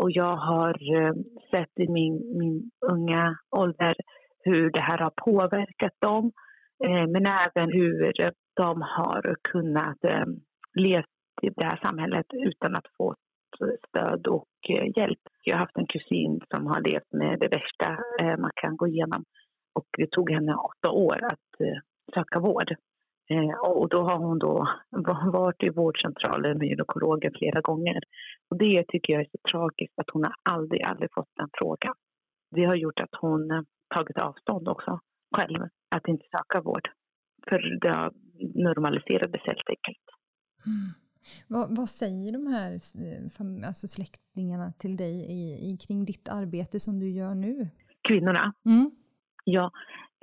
och 0.02 0.12
jag 0.12 0.36
har 0.36 0.96
eh, 0.96 1.14
sett 1.52 1.80
i 1.80 1.88
min, 1.88 2.38
min 2.38 2.72
unga 2.92 3.38
ålder 3.56 3.96
hur 4.44 4.72
det 4.72 4.80
här 4.80 4.98
har 4.98 5.14
påverkat 5.16 5.92
dem 6.00 6.32
eh, 6.84 7.08
men 7.08 7.26
även 7.26 7.72
hur 7.72 8.14
de 8.56 8.82
har 8.82 9.36
kunnat 9.44 10.04
eh, 10.04 10.26
leva 10.74 11.06
i 11.42 11.50
det 11.50 11.64
här 11.64 11.80
samhället 11.82 12.26
utan 12.34 12.76
att 12.76 12.88
få 12.98 13.16
stöd 13.88 14.28
och 14.28 14.48
hjälp. 14.96 15.20
Jag 15.44 15.56
har 15.56 15.60
haft 15.60 15.78
en 15.78 15.88
kusin 15.88 16.40
som 16.50 16.68
har 16.68 16.82
levt 16.82 17.14
med 17.14 17.40
det 17.40 17.48
värsta 17.48 17.98
man 18.38 18.52
kan 18.56 18.78
gå 18.78 18.88
igenom 18.88 19.24
och 19.76 19.86
det 19.98 20.12
tog 20.12 20.32
henne 20.32 20.56
åtta 20.56 20.90
år 20.90 21.24
att 21.24 21.68
söka 22.14 22.40
vård. 22.40 22.76
Eh, 23.32 23.56
och 23.60 23.90
då 23.90 24.04
har 24.04 24.18
hon 24.18 24.40
då 24.40 24.68
varit 25.34 25.64
i 25.64 25.70
vårdcentralen 25.70 26.58
med 26.58 26.68
gynekologen 26.68 27.34
flera 27.40 27.62
gånger. 27.62 28.04
Och 28.50 28.58
det 28.58 28.84
tycker 28.88 29.14
jag 29.14 29.22
är 29.22 29.28
så 29.32 29.50
tragiskt 29.52 30.00
att 30.00 30.10
hon 30.14 30.24
har 30.24 30.36
aldrig, 30.44 30.82
aldrig 30.82 31.10
fått 31.14 31.30
den 31.36 31.50
frågan. 31.54 31.94
Det 32.56 32.66
har 32.66 32.76
gjort 32.76 33.00
att 33.00 33.16
hon 33.22 33.52
eh, 33.52 33.62
tagit 33.96 34.18
avstånd 34.18 34.68
också 34.68 35.00
själv, 35.36 35.60
att 35.96 36.08
inte 36.08 36.26
söka 36.32 36.62
vård. 36.62 36.90
För 37.50 37.60
det 37.82 38.12
normaliserades 38.64 39.42
helt 39.42 39.70
enkelt. 39.70 40.08
Mm. 40.66 40.94
Vad, 41.48 41.78
vad, 41.78 41.90
säger 41.90 42.34
de 42.34 42.48
här 42.48 42.74
alltså 43.68 43.88
släktingarna 43.88 44.72
till 44.72 44.98
dig 44.98 45.16
i, 45.16 45.72
i, 45.72 45.78
kring 45.78 46.06
ditt 46.06 46.30
arbete 46.30 46.80
som 46.80 47.00
du 47.00 47.10
gör 47.10 47.36
nu? 47.36 47.68
Kvinnorna? 48.08 48.54
Mm. 48.66 48.92
Ja, 49.44 49.72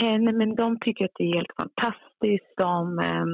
Eh, 0.03 0.19
men 0.21 0.55
de 0.55 0.79
tycker 0.81 1.05
att 1.05 1.15
det 1.15 1.25
är 1.25 1.35
helt 1.35 1.57
fantastiskt. 1.57 2.57
De 2.57 2.99
eh, 2.99 3.27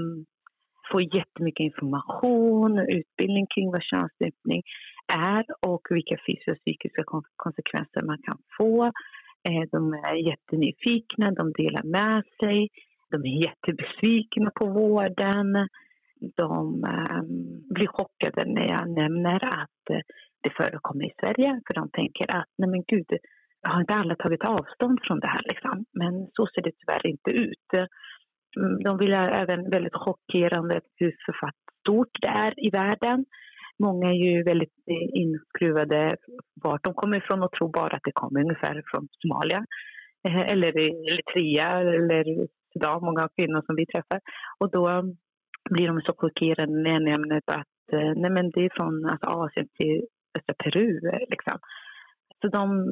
får 0.92 1.16
jättemycket 1.16 1.64
information 1.64 2.79
och 2.79 2.87
utbildning 2.88 3.46
kring 3.46 3.70
vad 3.72 3.83
könsstympning 3.83 4.62
är 5.12 5.44
och 5.61 5.87
vilka 5.90 6.16
fysiska 6.27 6.53
och 6.53 6.59
psykiska 6.59 7.05
konsekvenser 7.37 8.03
man 8.03 8.18
kan 8.22 8.38
få. 8.59 8.85
Eh, 9.48 9.62
de 9.72 9.94
är 9.94 10.14
jättenyfikna, 10.14 11.31
de 11.31 11.53
delar 11.53 11.83
med 11.83 12.22
sig. 12.40 12.68
De 13.11 13.24
är 13.24 13.42
jättebesvikna 13.42 14.50
på 14.55 14.66
vården. 14.66 15.68
De 16.37 16.85
eh, 16.85 17.22
blir 17.74 17.87
chockade 17.87 18.44
när 18.44 18.66
jag 18.66 18.90
nämner 18.90 19.44
att 19.44 19.90
eh, 19.90 20.00
det 20.42 20.50
förekommer 20.50 21.05
i 21.05 21.14
Sverige 21.20 21.61
för 21.66 21.74
de 21.74 21.90
tänker 21.90 22.31
att 22.31 22.48
nej 22.59 22.70
men 22.70 22.83
gud, 22.87 23.07
har 23.64 23.81
inte 23.81 23.94
alla 23.94 24.16
tagit 24.16 24.44
avstånd 24.44 24.98
från 25.03 25.20
det 25.20 25.27
här 25.27 25.42
liksom. 25.44 25.85
Men 25.92 26.27
så 26.33 26.46
ser 26.46 26.62
det 26.62 26.72
tyvärr 26.79 27.07
inte 27.07 27.31
ut. 27.31 27.88
Mm, 28.57 28.83
de 28.83 28.98
vill 28.98 29.12
även 29.12 29.70
väldigt 29.70 29.94
chockerande 29.94 30.81
hur 30.96 31.12
stort 31.81 32.20
det 32.20 32.29
är 32.29 32.66
i 32.66 32.70
världen. 32.70 33.24
Många 33.79 34.09
är 34.09 34.18
ju 34.27 34.42
väldigt 34.42 34.74
eh, 34.90 35.20
inskruvade 35.22 36.16
vart 36.62 36.85
de 36.85 36.94
kommer 36.94 37.16
ifrån 37.16 37.42
och 37.42 37.53
tror 37.53 37.72
bara 37.72 37.96
att 37.96 38.03
det 38.05 38.12
kommer 38.12 38.40
ungefär 38.40 38.83
från 38.90 39.09
Somalia 39.11 39.64
eh, 40.29 40.38
eller 40.38 40.79
eh, 40.79 41.12
Eritrea 41.12 41.81
eller 41.81 42.24
Sudan, 42.72 43.05
många 43.05 43.29
kvinnor 43.37 43.62
som 43.66 43.77
vi 43.77 43.87
träffar. 43.87 44.20
Och 44.61 44.70
då 44.70 45.14
blir 45.70 45.87
de 45.87 46.00
så 46.00 46.14
chockerade 46.16 46.72
när 46.72 46.90
jag 46.90 47.03
nämner 47.03 47.40
att 47.46 47.66
nej 48.16 48.31
men 48.31 48.50
det 48.50 48.61
är 48.61 48.77
från 48.77 49.07
alltså, 49.07 49.27
Asien 49.27 49.68
till 49.77 50.07
östra 50.38 50.55
Peru. 50.59 51.00
Liksom. 51.31 51.59
Så 52.40 52.48
de 52.48 52.87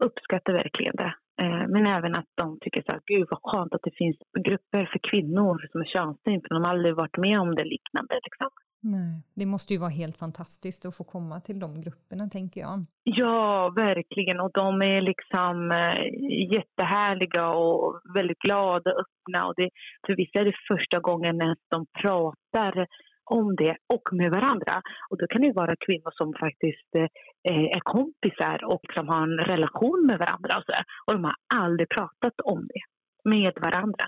uppskattar 0.00 0.52
verkligen 0.52 0.96
det. 0.96 1.14
Eh, 1.42 1.68
men 1.68 1.86
även 1.86 2.14
att 2.14 2.30
de 2.34 2.58
tycker 2.60 2.82
så 2.82 2.92
här, 2.92 3.00
gud 3.06 3.26
vad 3.30 3.40
skönt 3.42 3.74
att 3.74 3.82
det 3.82 3.96
finns 3.96 4.16
grupper 4.38 4.88
för 4.92 5.00
kvinnor 5.10 5.68
som 5.72 5.80
är 5.80 5.84
könsstympade, 5.84 6.48
för 6.48 6.54
de 6.54 6.64
har 6.64 6.70
aldrig 6.70 6.94
varit 6.94 7.16
med 7.16 7.40
om 7.40 7.54
det 7.54 7.64
liknande. 7.64 8.14
Liksom. 8.14 8.48
Nej, 8.82 9.22
det 9.34 9.46
måste 9.46 9.74
ju 9.74 9.80
vara 9.80 9.90
helt 9.90 10.18
fantastiskt 10.18 10.86
att 10.86 10.96
få 10.96 11.04
komma 11.04 11.40
till 11.40 11.60
de 11.60 11.80
grupperna, 11.80 12.28
tänker 12.28 12.60
jag. 12.60 12.86
Ja, 13.02 13.72
verkligen. 13.76 14.40
Och 14.40 14.50
de 14.54 14.82
är 14.82 15.00
liksom 15.00 15.70
eh, 15.70 16.52
jättehärliga 16.52 17.48
och 17.48 18.00
väldigt 18.14 18.38
glada 18.38 18.90
och 18.92 19.00
öppna. 19.00 19.46
Och 19.46 19.54
det, 19.56 19.70
för 20.06 20.16
vissa 20.16 20.38
är 20.38 20.44
det 20.44 20.56
första 20.68 20.98
gången 21.00 21.38
de 21.68 21.86
pratar 22.02 22.86
om 23.30 23.56
det 23.56 23.76
och 23.94 24.06
med 24.12 24.30
varandra. 24.30 24.82
Och 25.10 25.18
då 25.18 25.26
kan 25.26 25.42
det 25.42 25.52
vara 25.52 25.74
kvinnor 25.86 26.12
som 26.14 26.34
faktiskt 26.44 26.90
eh, 26.96 27.76
är 27.76 27.80
kompisar 27.80 28.64
och 28.64 28.84
som 28.94 29.08
har 29.08 29.22
en 29.22 29.38
relation 29.52 30.06
med 30.06 30.18
varandra 30.18 30.56
och, 30.58 30.64
så 30.64 30.72
där. 30.72 30.84
och 31.06 31.12
de 31.12 31.24
har 31.24 31.36
aldrig 31.54 31.88
pratat 31.88 32.40
om 32.44 32.60
det 32.72 32.82
med 33.30 33.52
varandra. 33.60 34.06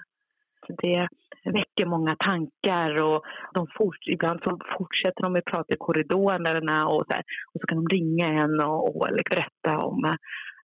Så 0.66 0.72
det 0.82 1.08
väcker 1.44 1.87
många 1.87 2.16
tankar 2.16 2.96
och 2.96 3.22
de 3.54 3.66
fort, 3.78 4.02
ibland 4.06 4.40
så 4.44 4.58
fortsätter 4.78 5.22
de 5.22 5.37
att 5.37 5.44
prata 5.44 5.74
i 5.74 5.76
korridorerna 5.76 6.88
och 6.88 7.04
så, 7.06 7.12
här, 7.12 7.24
och 7.54 7.61
så 7.61 7.66
kan 7.66 7.85
de 7.85 7.88
ringa 7.88 8.26
en 8.26 8.61
och, 8.61 8.96
och 8.96 9.08
berätta 9.30 9.78
om 9.78 10.04
eh, 10.04 10.14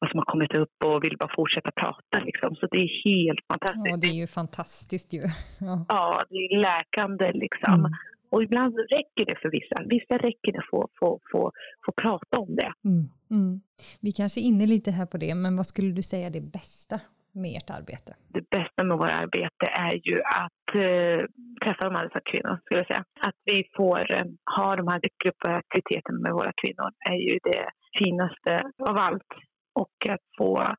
vad 0.01 0.11
som 0.11 0.19
har 0.19 0.25
kommit 0.25 0.55
upp 0.55 0.77
och 0.85 1.05
vill 1.05 1.17
bara 1.19 1.35
fortsätta 1.37 1.71
prata. 1.71 2.19
Liksom. 2.25 2.57
Så 2.57 2.67
det 2.71 2.77
är 2.77 2.91
helt 3.05 3.47
fantastiskt. 3.49 3.87
Ja, 3.91 3.97
det 3.97 4.07
är 4.07 4.21
ju 4.21 4.27
fantastiskt 4.27 5.13
ju. 5.13 5.23
Ja, 5.61 5.85
ja 5.89 6.25
det 6.31 6.37
är 6.37 6.61
läkande 6.61 7.33
liksom. 7.33 7.75
Mm. 7.75 7.93
Och 8.31 8.43
ibland 8.43 8.75
räcker 8.79 9.25
det 9.27 9.37
för 9.43 9.51
vissa. 9.51 9.83
Vissa 9.87 10.19
räcker 10.19 10.53
det 10.53 10.59
att 10.59 10.71
få, 10.71 10.89
få, 11.01 11.21
få, 11.33 11.93
prata 12.03 12.39
om 12.39 12.57
det. 12.57 12.73
Mm, 12.85 13.05
mm. 13.31 13.61
Vi 14.01 14.13
kanske 14.13 14.41
är 14.41 14.43
inne 14.43 14.67
lite 14.67 14.91
här 14.91 15.07
på 15.07 15.19
det, 15.19 15.35
men 15.35 15.57
vad 15.57 15.67
skulle 15.67 15.93
du 15.93 16.03
säga 16.03 16.27
är 16.27 16.31
det 16.31 16.53
bästa 16.53 17.01
med 17.33 17.57
ert 17.57 17.71
arbete? 17.71 18.15
Det 18.29 18.51
bästa 18.51 18.85
med 18.85 18.99
vårt 18.99 19.11
arbete 19.11 19.67
är 19.67 19.95
ju 20.09 20.23
att 20.23 20.67
eh, 20.75 21.21
träffa 21.65 21.85
de 21.85 21.95
här 21.95 22.21
kvinnorna, 22.31 22.61
skulle 22.65 22.81
jag 22.81 22.87
säga. 22.87 23.05
Att 23.21 23.39
vi 23.45 23.65
får 23.77 24.13
eh, 24.13 24.25
ha 24.57 24.77
de 24.77 24.89
här 24.89 25.01
gruppaktiviteterna 25.25 26.19
med 26.21 26.33
våra 26.33 26.53
kvinnor 26.63 26.91
är 27.11 27.21
ju 27.29 27.39
det 27.43 27.71
finaste 27.99 28.63
av 28.83 28.97
allt. 28.97 29.33
Och 29.75 30.07
att 30.09 30.27
få 30.39 30.75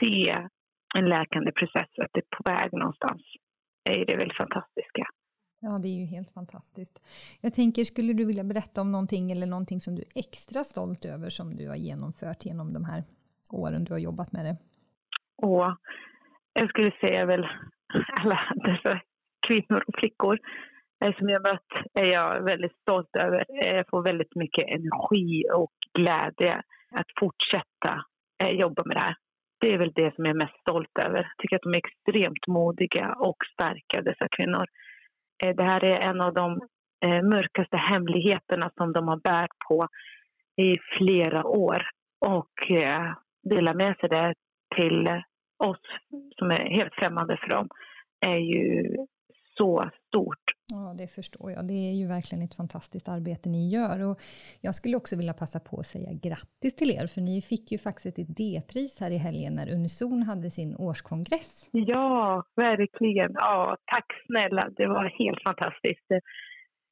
se 0.00 0.48
en 0.94 1.08
läkande 1.08 1.52
process, 1.52 1.88
att 2.02 2.10
det 2.12 2.20
är 2.20 2.36
på 2.36 2.42
väg 2.50 2.72
någonstans, 2.72 3.22
är 3.84 4.06
det 4.06 4.16
väldigt 4.16 4.36
fantastiska. 4.36 5.04
Ja, 5.62 5.78
det 5.82 5.88
är 5.88 5.98
ju 6.00 6.04
helt 6.04 6.30
fantastiskt. 6.30 6.96
Jag 7.40 7.54
tänker, 7.54 7.84
skulle 7.84 8.12
du 8.12 8.24
vilja 8.24 8.44
berätta 8.44 8.80
om 8.80 8.92
någonting 8.92 9.32
eller 9.32 9.46
någonting 9.46 9.80
som 9.80 9.94
du 9.94 10.02
är 10.02 10.18
extra 10.18 10.64
stolt 10.64 11.04
över 11.04 11.28
som 11.28 11.56
du 11.56 11.68
har 11.68 11.76
genomfört 11.76 12.44
genom 12.44 12.72
de 12.72 12.84
här 12.84 13.02
åren 13.50 13.84
du 13.84 13.92
har 13.92 13.98
jobbat 13.98 14.32
med 14.32 14.44
det? 14.44 14.56
Åh, 15.42 15.74
jag 16.52 16.68
skulle 16.68 16.90
säga 17.00 17.26
väl 17.26 17.46
alla 18.16 18.40
dessa 18.54 19.00
kvinnor 19.46 19.84
och 19.86 19.94
flickor 19.98 20.38
eh, 21.04 21.16
som 21.18 21.28
jag 21.28 21.42
mött 21.42 21.72
är 21.94 22.04
jag 22.04 22.44
väldigt 22.44 22.76
stolt 22.82 23.16
över. 23.16 23.44
Eh, 23.62 23.76
jag 23.76 23.88
får 23.88 24.02
väldigt 24.02 24.36
mycket 24.36 24.68
energi 24.68 25.44
och 25.54 25.72
glädje 25.98 26.62
att 26.90 27.10
fortsätta 27.20 28.04
eh, 28.42 28.50
jobba 28.50 28.82
med 28.84 28.96
det 28.96 29.00
här. 29.00 29.16
Det 29.60 29.74
är 29.74 29.78
väl 29.78 29.92
det 29.94 30.14
som 30.14 30.24
jag 30.24 30.34
är 30.34 30.38
mest 30.38 30.60
stolt 30.60 30.98
över. 30.98 31.18
Jag 31.18 31.38
tycker 31.38 31.56
att 31.56 31.62
de 31.62 31.74
är 31.74 31.82
extremt 31.86 32.46
modiga 32.46 33.14
och 33.14 33.36
starka, 33.52 34.02
dessa 34.02 34.28
kvinnor. 34.36 34.66
Eh, 35.42 35.56
det 35.56 35.62
här 35.62 35.84
är 35.84 36.00
en 36.00 36.20
av 36.20 36.34
de 36.34 36.60
eh, 37.04 37.22
mörkaste 37.22 37.76
hemligheterna 37.76 38.70
som 38.76 38.92
de 38.92 39.08
har 39.08 39.16
bärt 39.16 39.58
på 39.68 39.88
i 40.56 40.78
flera 40.98 41.44
år 41.44 41.82
och 42.20 42.70
eh, 42.70 43.14
dela 43.42 43.74
med 43.74 43.96
sig 43.96 44.08
det 44.08 44.34
till 44.76 45.22
oss 45.58 45.80
som 46.38 46.50
är 46.50 46.70
helt 46.70 46.94
främmande 46.94 47.36
för 47.36 47.48
dem 47.48 47.68
är 48.20 48.36
ju 48.36 48.96
så 49.56 49.90
stort. 50.06 50.49
Ja, 50.70 50.94
det 50.98 51.08
förstår 51.08 51.50
jag. 51.50 51.68
Det 51.68 51.88
är 51.90 51.94
ju 52.00 52.06
verkligen 52.06 52.44
ett 52.44 52.54
fantastiskt 52.54 53.08
arbete 53.08 53.48
ni 53.48 53.68
gör. 53.68 54.02
Och 54.08 54.20
jag 54.60 54.74
skulle 54.74 54.96
också 54.96 55.16
vilja 55.16 55.34
passa 55.34 55.60
på 55.60 55.80
att 55.80 55.86
säga 55.86 56.10
grattis 56.12 56.76
till 56.76 56.90
er, 56.90 57.06
för 57.06 57.20
ni 57.20 57.42
fick 57.42 57.72
ju 57.72 57.78
faktiskt 57.78 58.18
ett 58.18 58.36
D-pris 58.36 59.00
här 59.00 59.10
i 59.10 59.16
helgen 59.16 59.54
när 59.54 59.74
Unison 59.74 60.22
hade 60.22 60.50
sin 60.50 60.76
årskongress. 60.76 61.68
Ja, 61.72 62.44
verkligen. 62.56 63.32
Ja, 63.34 63.76
tack 63.86 64.06
snälla. 64.26 64.68
Det 64.76 64.86
var 64.86 65.04
helt 65.04 65.42
fantastiskt. 65.42 66.06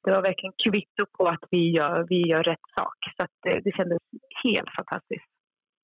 Det, 0.05 0.11
var 0.11 0.23
verkligen 0.23 0.53
kvitto 0.65 1.07
på 1.19 1.29
att 1.29 1.45
vi 1.51 1.71
gör, 1.71 2.07
vi 2.09 2.29
gör 2.29 2.43
rätt 2.43 2.67
sak. 2.75 2.99
Så 3.17 3.27
det, 3.43 3.61
det 3.65 3.73
kändes 3.77 3.99
helt 4.45 4.71
fantastiskt. 4.77 5.31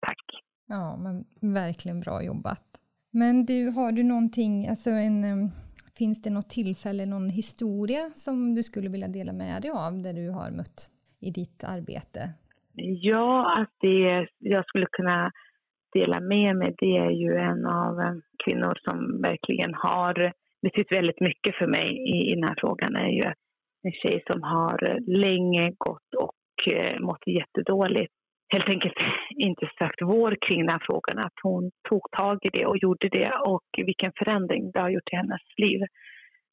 Tack. 0.06 0.24
Ja, 0.66 0.96
men 0.96 1.24
verkligen 1.54 2.00
bra 2.00 2.22
jobbat. 2.22 2.62
Men 3.10 3.46
du, 3.46 3.70
har 3.70 3.92
du 3.92 4.02
någonting, 4.02 4.68
alltså 4.68 4.90
en, 4.90 5.50
finns 5.98 6.22
det 6.22 6.30
något 6.30 6.50
tillfälle, 6.50 7.06
någon 7.06 7.28
historia 7.30 8.10
som 8.14 8.54
du 8.54 8.62
skulle 8.62 8.88
vilja 8.88 9.08
dela 9.08 9.32
med 9.32 9.62
dig 9.62 9.70
av, 9.70 10.02
där 10.02 10.12
du 10.12 10.30
har 10.30 10.50
mött 10.50 10.90
i 11.20 11.30
ditt 11.30 11.64
arbete? 11.64 12.20
Ja, 13.08 13.60
att 13.60 13.74
det 13.80 14.28
jag 14.38 14.64
skulle 14.66 14.86
kunna 14.90 15.32
dela 15.92 16.20
med 16.20 16.56
mig, 16.56 16.74
det 16.78 16.96
är 16.96 17.10
ju 17.10 17.36
en 17.36 17.66
av 17.66 18.00
eh, 18.00 18.14
kvinnor 18.44 18.74
som 18.84 19.22
verkligen 19.22 19.74
har 19.74 20.32
betytt 20.62 20.92
väldigt 20.92 21.20
mycket 21.20 21.54
för 21.54 21.66
mig 21.66 21.88
i, 21.88 22.30
i 22.30 22.34
den 22.34 22.44
här 22.44 22.56
frågan, 22.58 22.96
är 22.96 23.08
ju 23.08 23.24
en 23.82 23.92
tjej 23.92 24.22
som 24.26 24.42
har 24.42 24.84
eh, 24.84 24.96
länge 25.06 25.72
gått 25.78 26.14
och 26.18 26.72
eh, 26.72 27.00
mått 27.00 27.26
jättedåligt 27.26 28.14
helt 28.54 28.68
enkelt 28.68 28.94
inte 29.36 29.70
sökt 29.78 30.02
vår 30.02 30.36
kring 30.46 30.60
den 30.60 30.68
här 30.68 30.82
frågan. 30.86 31.18
Att 31.18 31.38
hon 31.42 31.70
tog 31.88 32.10
tag 32.10 32.38
i 32.42 32.48
det 32.48 32.66
och 32.66 32.78
gjorde 32.78 33.08
det 33.08 33.32
och 33.52 33.68
vilken 33.76 34.12
förändring 34.18 34.70
det 34.70 34.80
har 34.80 34.90
gjort 34.90 35.12
i 35.12 35.16
hennes 35.16 35.42
liv. 35.56 35.80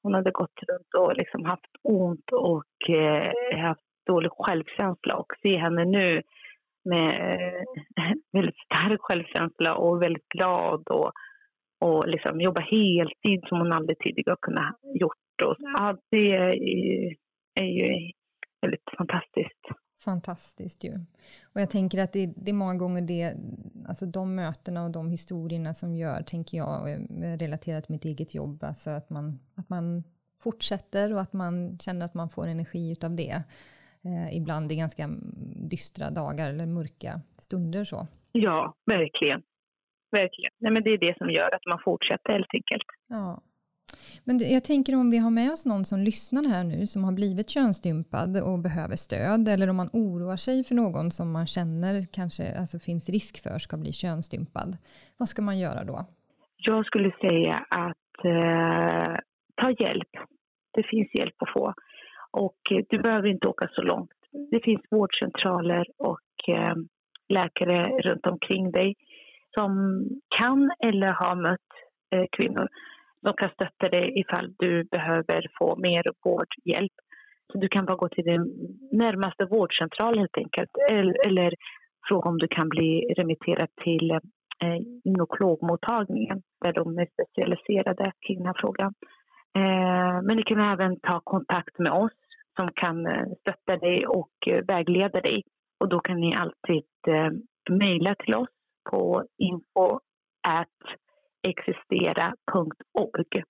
Hon 0.04 0.14
hade 0.14 0.32
gått 0.32 0.60
runt 0.68 0.94
och 0.98 1.18
liksom 1.18 1.46
haft 1.46 1.74
ont 1.84 2.32
och 2.32 2.90
eh, 2.90 3.60
haft 3.60 3.82
dålig 4.08 4.32
självkänsla 4.32 5.16
och 5.16 5.32
se 5.42 5.58
henne 5.58 5.86
nu 5.86 6.22
med 6.86 7.10
eh, 7.98 8.12
väldigt 8.34 8.58
stark 8.66 9.02
självkänsla 9.02 9.76
och 9.76 10.02
väldigt 10.02 10.28
glad 10.28 10.88
och, 10.88 11.12
och 11.82 12.08
liksom 12.08 12.42
jobba 12.42 12.62
heltid 12.62 13.42
som 13.48 13.58
hon 13.58 13.74
aldrig 13.74 14.00
tidigare 14.00 14.38
kunnat 14.42 14.76
gjort. 15.00 15.42
Och, 15.44 15.56
ja, 15.60 15.98
det 16.12 16.32
är 16.32 16.54
ju, 16.54 17.16
är 17.56 17.64
ju 17.64 18.12
väldigt 18.62 18.90
fantastiskt. 18.98 19.81
Fantastiskt 20.04 20.84
ju. 20.84 20.94
Och 21.54 21.62
jag 21.62 21.70
tänker 21.70 22.04
att 22.04 22.14
det, 22.14 22.34
det, 22.36 22.52
är 22.52 22.54
många 22.54 22.76
gånger 22.76 23.02
det, 23.02 23.36
alltså 23.88 24.06
de 24.06 24.36
mötena 24.36 24.84
och 24.84 24.92
de 24.92 25.10
historierna 25.10 25.74
som 25.74 25.96
gör, 25.96 26.22
tänker 26.22 26.58
jag, 26.58 27.08
relaterat 27.42 27.84
till 27.84 27.94
mitt 27.94 28.06
eget 28.06 28.36
jobb, 28.36 28.64
alltså 28.64 28.90
att 28.90 29.10
man, 29.10 29.40
att 29.56 29.70
man 29.70 30.04
fortsätter 30.44 31.14
och 31.14 31.22
att 31.22 31.34
man 31.34 31.80
känner 31.80 32.06
att 32.06 32.14
man 32.14 32.30
får 32.30 32.48
energi 32.48 32.92
utav 32.92 33.16
det. 33.16 33.44
Eh, 34.04 34.38
ibland 34.38 34.72
i 34.72 34.76
ganska 34.76 35.10
dystra 35.70 36.10
dagar 36.10 36.50
eller 36.50 36.66
mörka 36.66 37.22
stunder 37.38 37.86
så. 37.86 38.08
Ja, 38.32 38.76
verkligen. 38.86 39.42
Verkligen. 40.12 40.52
Nej, 40.58 40.72
men 40.72 40.84
det 40.84 40.90
är 40.90 40.98
det 40.98 41.18
som 41.18 41.30
gör 41.30 41.56
att 41.56 41.66
man 41.66 41.80
fortsätter 41.84 42.34
helt 42.34 42.54
enkelt. 42.54 42.86
Ja. 43.08 43.42
Men 44.24 44.40
jag 44.40 44.64
tänker 44.64 44.96
om 44.96 45.12
vi 45.12 45.18
har 45.18 45.32
med 45.32 45.52
oss 45.52 45.66
någon 45.66 45.86
som 45.86 46.00
lyssnar 46.00 46.44
här 46.44 46.64
nu 46.64 46.88
som 46.88 47.04
har 47.04 47.12
blivit 47.12 47.50
könsstympad 47.50 48.42
och 48.44 48.60
behöver 48.60 48.96
stöd 48.96 49.48
eller 49.48 49.70
om 49.70 49.76
man 49.76 49.90
oroar 49.94 50.38
sig 50.38 50.64
för 50.64 50.76
någon 50.76 51.12
som 51.12 51.32
man 51.32 51.48
känner 51.48 51.94
kanske 52.14 52.60
alltså 52.60 52.80
finns 52.80 53.10
risk 53.10 53.44
för 53.44 53.58
ska 53.58 53.78
bli 53.78 53.92
könsstympad. 53.94 54.78
Vad 55.20 55.28
ska 55.28 55.42
man 55.42 55.60
göra 55.60 55.84
då? 55.84 56.06
Jag 56.58 56.86
skulle 56.86 57.12
säga 57.12 57.66
att 57.70 58.26
eh, 58.26 59.16
ta 59.62 59.84
hjälp. 59.84 60.12
Det 60.74 60.84
finns 60.84 61.16
hjälp 61.16 61.36
att 61.38 61.54
få 61.54 61.74
och 62.32 62.72
eh, 62.72 62.84
du 62.90 62.98
behöver 62.98 63.28
inte 63.28 63.48
åka 63.48 63.68
så 63.72 63.82
långt. 63.82 64.12
Det 64.52 64.60
finns 64.64 64.82
vårdcentraler 64.92 65.86
och 65.98 66.56
eh, 66.56 66.76
läkare 67.30 68.02
runt 68.02 68.26
omkring 68.26 68.72
dig 68.72 68.96
som 69.54 70.04
kan 70.38 70.72
eller 70.84 71.08
har 71.08 71.36
mött 71.36 71.72
eh, 72.16 72.26
kvinnor 72.32 72.68
de 73.22 73.34
kan 73.34 73.50
stötta 73.50 73.90
dig 73.90 74.20
ifall 74.20 74.54
du 74.58 74.84
behöver 74.84 75.48
få 75.58 75.76
mer 75.76 76.04
vårdhjälp. 76.24 76.94
Så 77.52 77.58
du 77.58 77.68
kan 77.68 77.86
bara 77.86 77.98
gå 77.98 78.10
till 78.10 78.24
din 78.24 78.42
närmaste 78.92 79.46
vårdcentral 79.46 80.18
helt 80.18 80.38
enkelt 80.38 80.70
eller, 80.90 81.28
eller 81.28 81.54
fråga 82.10 82.30
om 82.30 82.38
du 82.38 82.48
kan 82.48 82.70
bli 82.70 83.14
remitterad 83.18 83.70
till 83.84 84.12
eh, 84.12 84.78
gynekologmottagningen 85.06 86.42
där 86.62 86.74
de 86.74 86.98
är 86.98 87.08
specialiserade 87.14 88.12
kring 88.28 88.38
den 88.38 88.48
här 88.48 88.62
frågan. 88.62 88.94
Eh, 89.56 90.22
men 90.24 90.38
du 90.38 90.44
kan 90.44 90.60
även 90.60 91.00
ta 91.00 91.20
kontakt 91.20 91.80
med 91.80 91.92
oss 91.92 92.12
som 92.56 92.72
kan 92.76 93.06
eh, 93.06 93.26
stötta 93.40 93.78
dig 93.78 94.08
och 94.08 94.48
eh, 94.48 94.66
vägleda 94.66 95.22
dig. 95.22 95.44
Och 95.80 95.90
då 95.90 96.00
kan 96.00 96.20
ni 96.20 96.36
alltid 96.36 96.84
eh, 97.08 97.32
mejla 97.70 98.16
till 98.16 98.36
oss 98.36 98.50
på 98.90 99.24
info 99.38 100.00
existera.org. 101.44 103.44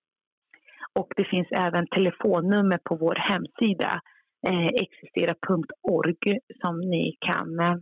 Och 0.94 1.12
det 1.16 1.24
finns 1.24 1.48
även 1.50 1.86
telefonnummer 1.86 2.78
på 2.84 2.96
vår 2.96 3.14
hemsida 3.14 4.00
eh, 4.46 4.66
existera.org 4.66 6.38
som 6.60 6.80
ni 6.80 7.16
kan 7.20 7.60
eh, 7.60 7.76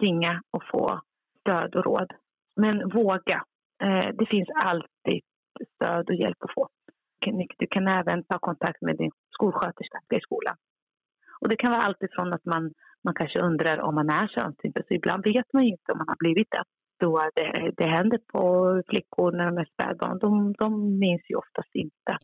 ringa 0.00 0.42
och 0.50 0.62
få 0.70 1.00
stöd 1.40 1.76
och 1.76 1.84
råd. 1.84 2.12
Men 2.56 2.88
våga. 2.88 3.44
Eh, 3.82 4.08
det 4.18 4.26
finns 4.26 4.48
alltid 4.54 5.22
stöd 5.74 6.08
och 6.08 6.14
hjälp 6.14 6.36
att 6.40 6.54
få. 6.54 6.68
Du 7.58 7.66
kan 7.66 7.88
även 7.88 8.24
ta 8.24 8.38
kontakt 8.38 8.82
med 8.82 8.96
din 8.96 9.10
skolsköterska 9.30 10.16
i 10.16 10.20
skolan. 10.20 10.56
Och 11.40 11.48
det 11.48 11.56
kan 11.56 11.70
vara 11.70 11.82
allt 11.82 12.02
ifrån 12.02 12.32
att 12.32 12.44
man, 12.44 12.72
man 13.04 13.14
kanske 13.14 13.40
undrar 13.40 13.78
om 13.78 13.94
man 13.94 14.10
är 14.10 14.28
könsstympad, 14.28 14.84
så 14.88 14.94
ibland 14.94 15.24
vet 15.24 15.52
man 15.52 15.64
ju 15.64 15.70
inte 15.70 15.92
om 15.92 15.98
man 15.98 16.08
har 16.08 16.16
blivit 16.18 16.48
det 16.50 16.62
då 17.00 17.30
det, 17.34 17.72
det 17.76 17.86
händer 17.86 18.18
på 18.18 18.82
flickor 18.88 19.32
när 19.32 19.46
de 19.46 19.58
är 19.58 19.68
spädbarn, 19.74 20.18
de, 20.18 20.52
de 20.52 20.98
minns 20.98 21.22
ju 21.30 21.34
oftast 21.34 21.74
inte. 21.74 22.18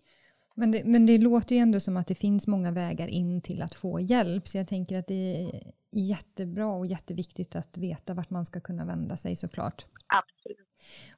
Men 0.55 0.71
det, 0.71 0.83
men 0.85 1.07
det 1.07 1.19
låter 1.19 1.55
ju 1.55 1.61
ändå 1.61 1.81
som 1.81 1.97
att 1.97 2.07
det 2.07 2.15
finns 2.15 2.47
många 2.47 2.73
vägar 2.73 3.09
in 3.09 3.41
till 3.41 3.63
att 3.63 3.75
få 3.75 4.01
hjälp, 4.01 4.49
så 4.49 4.59
jag 4.59 4.69
tänker 4.69 4.99
att 4.99 5.07
det 5.07 5.43
är 5.43 5.51
jättebra 5.93 6.67
och 6.67 6.87
jätteviktigt 6.87 7.57
att 7.57 7.79
veta 7.79 8.15
vart 8.15 8.31
man 8.31 8.45
ska 8.45 8.61
kunna 8.61 8.85
vända 8.85 9.17
sig 9.17 9.37
såklart. 9.37 9.87
Absolut. 10.07 10.69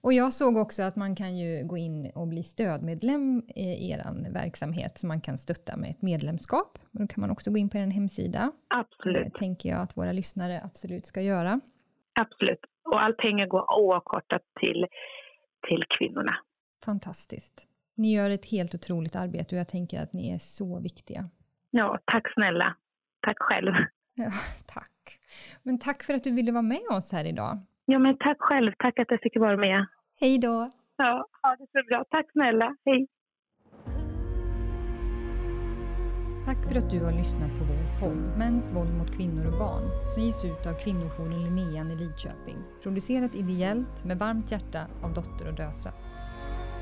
Och 0.00 0.12
jag 0.12 0.32
såg 0.32 0.56
också 0.56 0.82
att 0.82 0.96
man 0.96 1.16
kan 1.16 1.36
ju 1.36 1.66
gå 1.66 1.76
in 1.76 2.10
och 2.14 2.28
bli 2.28 2.42
stödmedlem 2.42 3.42
i 3.54 3.90
er 3.90 4.32
verksamhet, 4.32 4.98
så 4.98 5.06
man 5.06 5.20
kan 5.20 5.38
stötta 5.38 5.76
med 5.76 5.90
ett 5.90 6.02
medlemskap. 6.02 6.78
Och 6.92 7.00
då 7.00 7.06
kan 7.06 7.20
man 7.20 7.30
också 7.30 7.50
gå 7.50 7.58
in 7.58 7.68
på 7.68 7.78
er 7.78 7.86
hemsida. 7.86 8.52
Absolut. 8.68 9.24
Det 9.24 9.38
tänker 9.38 9.68
jag 9.68 9.80
att 9.80 9.96
våra 9.96 10.12
lyssnare 10.12 10.60
absolut 10.64 11.06
ska 11.06 11.20
göra. 11.20 11.60
Absolut. 12.12 12.60
Och 12.86 13.02
all 13.02 13.12
pengar 13.14 13.46
går 13.46 13.78
oavkortat 13.80 14.42
till, 14.60 14.86
till 15.68 15.84
kvinnorna. 15.98 16.36
Fantastiskt. 16.84 17.68
Ni 17.94 18.14
gör 18.14 18.30
ett 18.30 18.44
helt 18.50 18.74
otroligt 18.74 19.16
arbete 19.16 19.54
och 19.54 19.60
jag 19.60 19.68
tänker 19.68 20.00
att 20.02 20.12
ni 20.12 20.34
är 20.34 20.38
så 20.38 20.80
viktiga. 20.80 21.30
Ja, 21.70 21.98
tack 22.04 22.32
snälla. 22.34 22.76
Tack 23.20 23.36
själv. 23.38 23.72
Ja, 24.18 24.30
tack. 24.66 25.18
Men 25.62 25.78
tack 25.78 26.02
för 26.02 26.14
att 26.14 26.24
du 26.24 26.30
ville 26.30 26.52
vara 26.52 26.62
med 26.62 26.86
oss 26.90 27.12
här 27.12 27.24
idag. 27.24 27.58
Ja, 27.84 27.98
men 27.98 28.18
tack 28.18 28.36
själv. 28.40 28.72
Tack 28.78 28.98
att 28.98 29.10
jag 29.10 29.20
fick 29.20 29.36
vara 29.36 29.56
med. 29.56 29.86
Hej 30.20 30.38
då. 30.38 30.70
Ja, 30.96 31.26
ha 31.42 31.56
det 31.56 31.66
så 31.72 31.86
bra. 31.88 32.04
Tack 32.10 32.32
snälla. 32.32 32.76
Hej. 32.84 33.06
Tack 36.46 36.68
för 36.68 36.78
att 36.78 36.90
du 36.90 37.04
har 37.04 37.12
lyssnat 37.12 37.50
på 37.58 37.64
vår 37.64 37.76
podd 38.00 38.38
Mäns 38.38 38.72
våld 38.72 38.94
mot 38.94 39.16
kvinnor 39.16 39.46
och 39.46 39.58
barn 39.58 39.90
som 40.14 40.22
ges 40.22 40.44
ut 40.44 40.66
av 40.66 40.74
kvinnojouren 40.74 41.44
Linnean 41.44 41.90
i 41.90 41.96
Lidköping. 41.96 42.56
Producerat 42.82 43.34
ideellt 43.34 44.04
med 44.04 44.18
varmt 44.18 44.52
hjärta 44.52 44.86
av 45.02 45.14
Dotter 45.14 45.48
och 45.48 45.54
Dösa. 45.54 45.92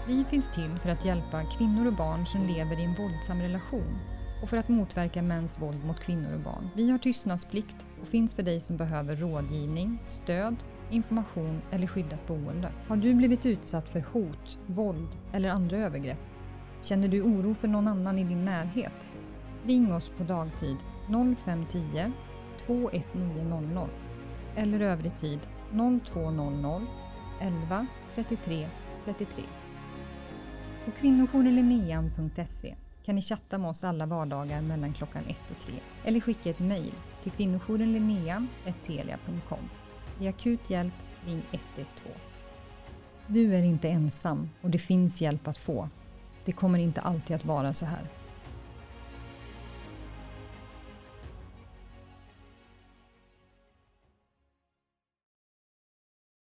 Vi 0.06 0.24
finns 0.24 0.50
till 0.50 0.78
för 0.82 0.90
att 0.90 1.04
hjälpa 1.04 1.42
kvinnor 1.58 1.86
och 1.86 1.92
barn 1.92 2.26
som 2.26 2.42
lever 2.42 2.80
i 2.80 2.84
en 2.84 2.94
våldsam 2.94 3.40
relation 3.40 3.98
och 4.42 4.48
för 4.48 4.56
att 4.56 4.68
motverka 4.68 5.22
mäns 5.22 5.58
våld 5.58 5.84
mot 5.84 6.00
kvinnor 6.00 6.34
och 6.34 6.40
barn. 6.40 6.68
Vi 6.74 6.90
har 6.90 6.98
tystnadsplikt 6.98 7.86
och 8.00 8.08
finns 8.08 8.34
för 8.34 8.42
dig 8.42 8.60
som 8.60 8.76
behöver 8.76 9.16
rådgivning, 9.16 10.02
stöd 10.04 10.56
information 10.90 11.62
eller 11.70 11.86
skyddat 11.86 12.26
boende. 12.26 12.72
Har 12.88 12.96
du 12.96 13.14
blivit 13.14 13.46
utsatt 13.46 13.88
för 13.88 14.00
hot, 14.12 14.58
våld 14.66 15.08
eller 15.32 15.48
andra 15.48 15.76
övergrepp? 15.76 16.20
Känner 16.82 17.08
du 17.08 17.22
oro 17.22 17.54
för 17.54 17.68
någon 17.68 17.88
annan 17.88 18.18
i 18.18 18.24
din 18.24 18.44
närhet? 18.44 19.10
Ring 19.66 19.92
oss 19.92 20.08
på 20.08 20.24
dagtid 20.24 20.76
0510 21.06 22.12
21900 22.56 23.88
eller 24.56 24.80
övrig 24.80 25.16
tid 25.16 25.40
0200 26.04 26.86
11 27.40 27.86
33 28.14 28.68
33. 29.04 29.42
På 30.84 30.90
kvinnojourlinnean.se 30.90 32.74
kan 33.04 33.14
ni 33.14 33.22
chatta 33.22 33.58
med 33.58 33.70
oss 33.70 33.84
alla 33.84 34.06
vardagar 34.06 34.62
mellan 34.62 34.94
klockan 34.94 35.22
1 35.28 35.36
och 35.50 35.58
3 35.58 35.74
eller 36.04 36.20
skicka 36.20 36.50
ett 36.50 36.58
mejl 36.58 36.94
till 37.22 37.32
kvinnojourenlinnean.telia.com. 37.32 39.70
Vid 40.18 40.28
akut 40.28 40.70
hjälp, 40.70 40.94
ring 41.26 41.42
112. 41.50 42.14
Du 43.26 43.54
är 43.54 43.62
inte 43.62 43.88
ensam 43.88 44.50
och 44.62 44.70
det 44.70 44.78
finns 44.78 45.20
hjälp 45.20 45.48
att 45.48 45.58
få. 45.58 45.88
Det 46.44 46.52
kommer 46.52 46.78
inte 46.78 47.00
alltid 47.00 47.36
att 47.36 47.44
vara 47.44 47.72
så 47.72 47.86
här. 47.86 48.08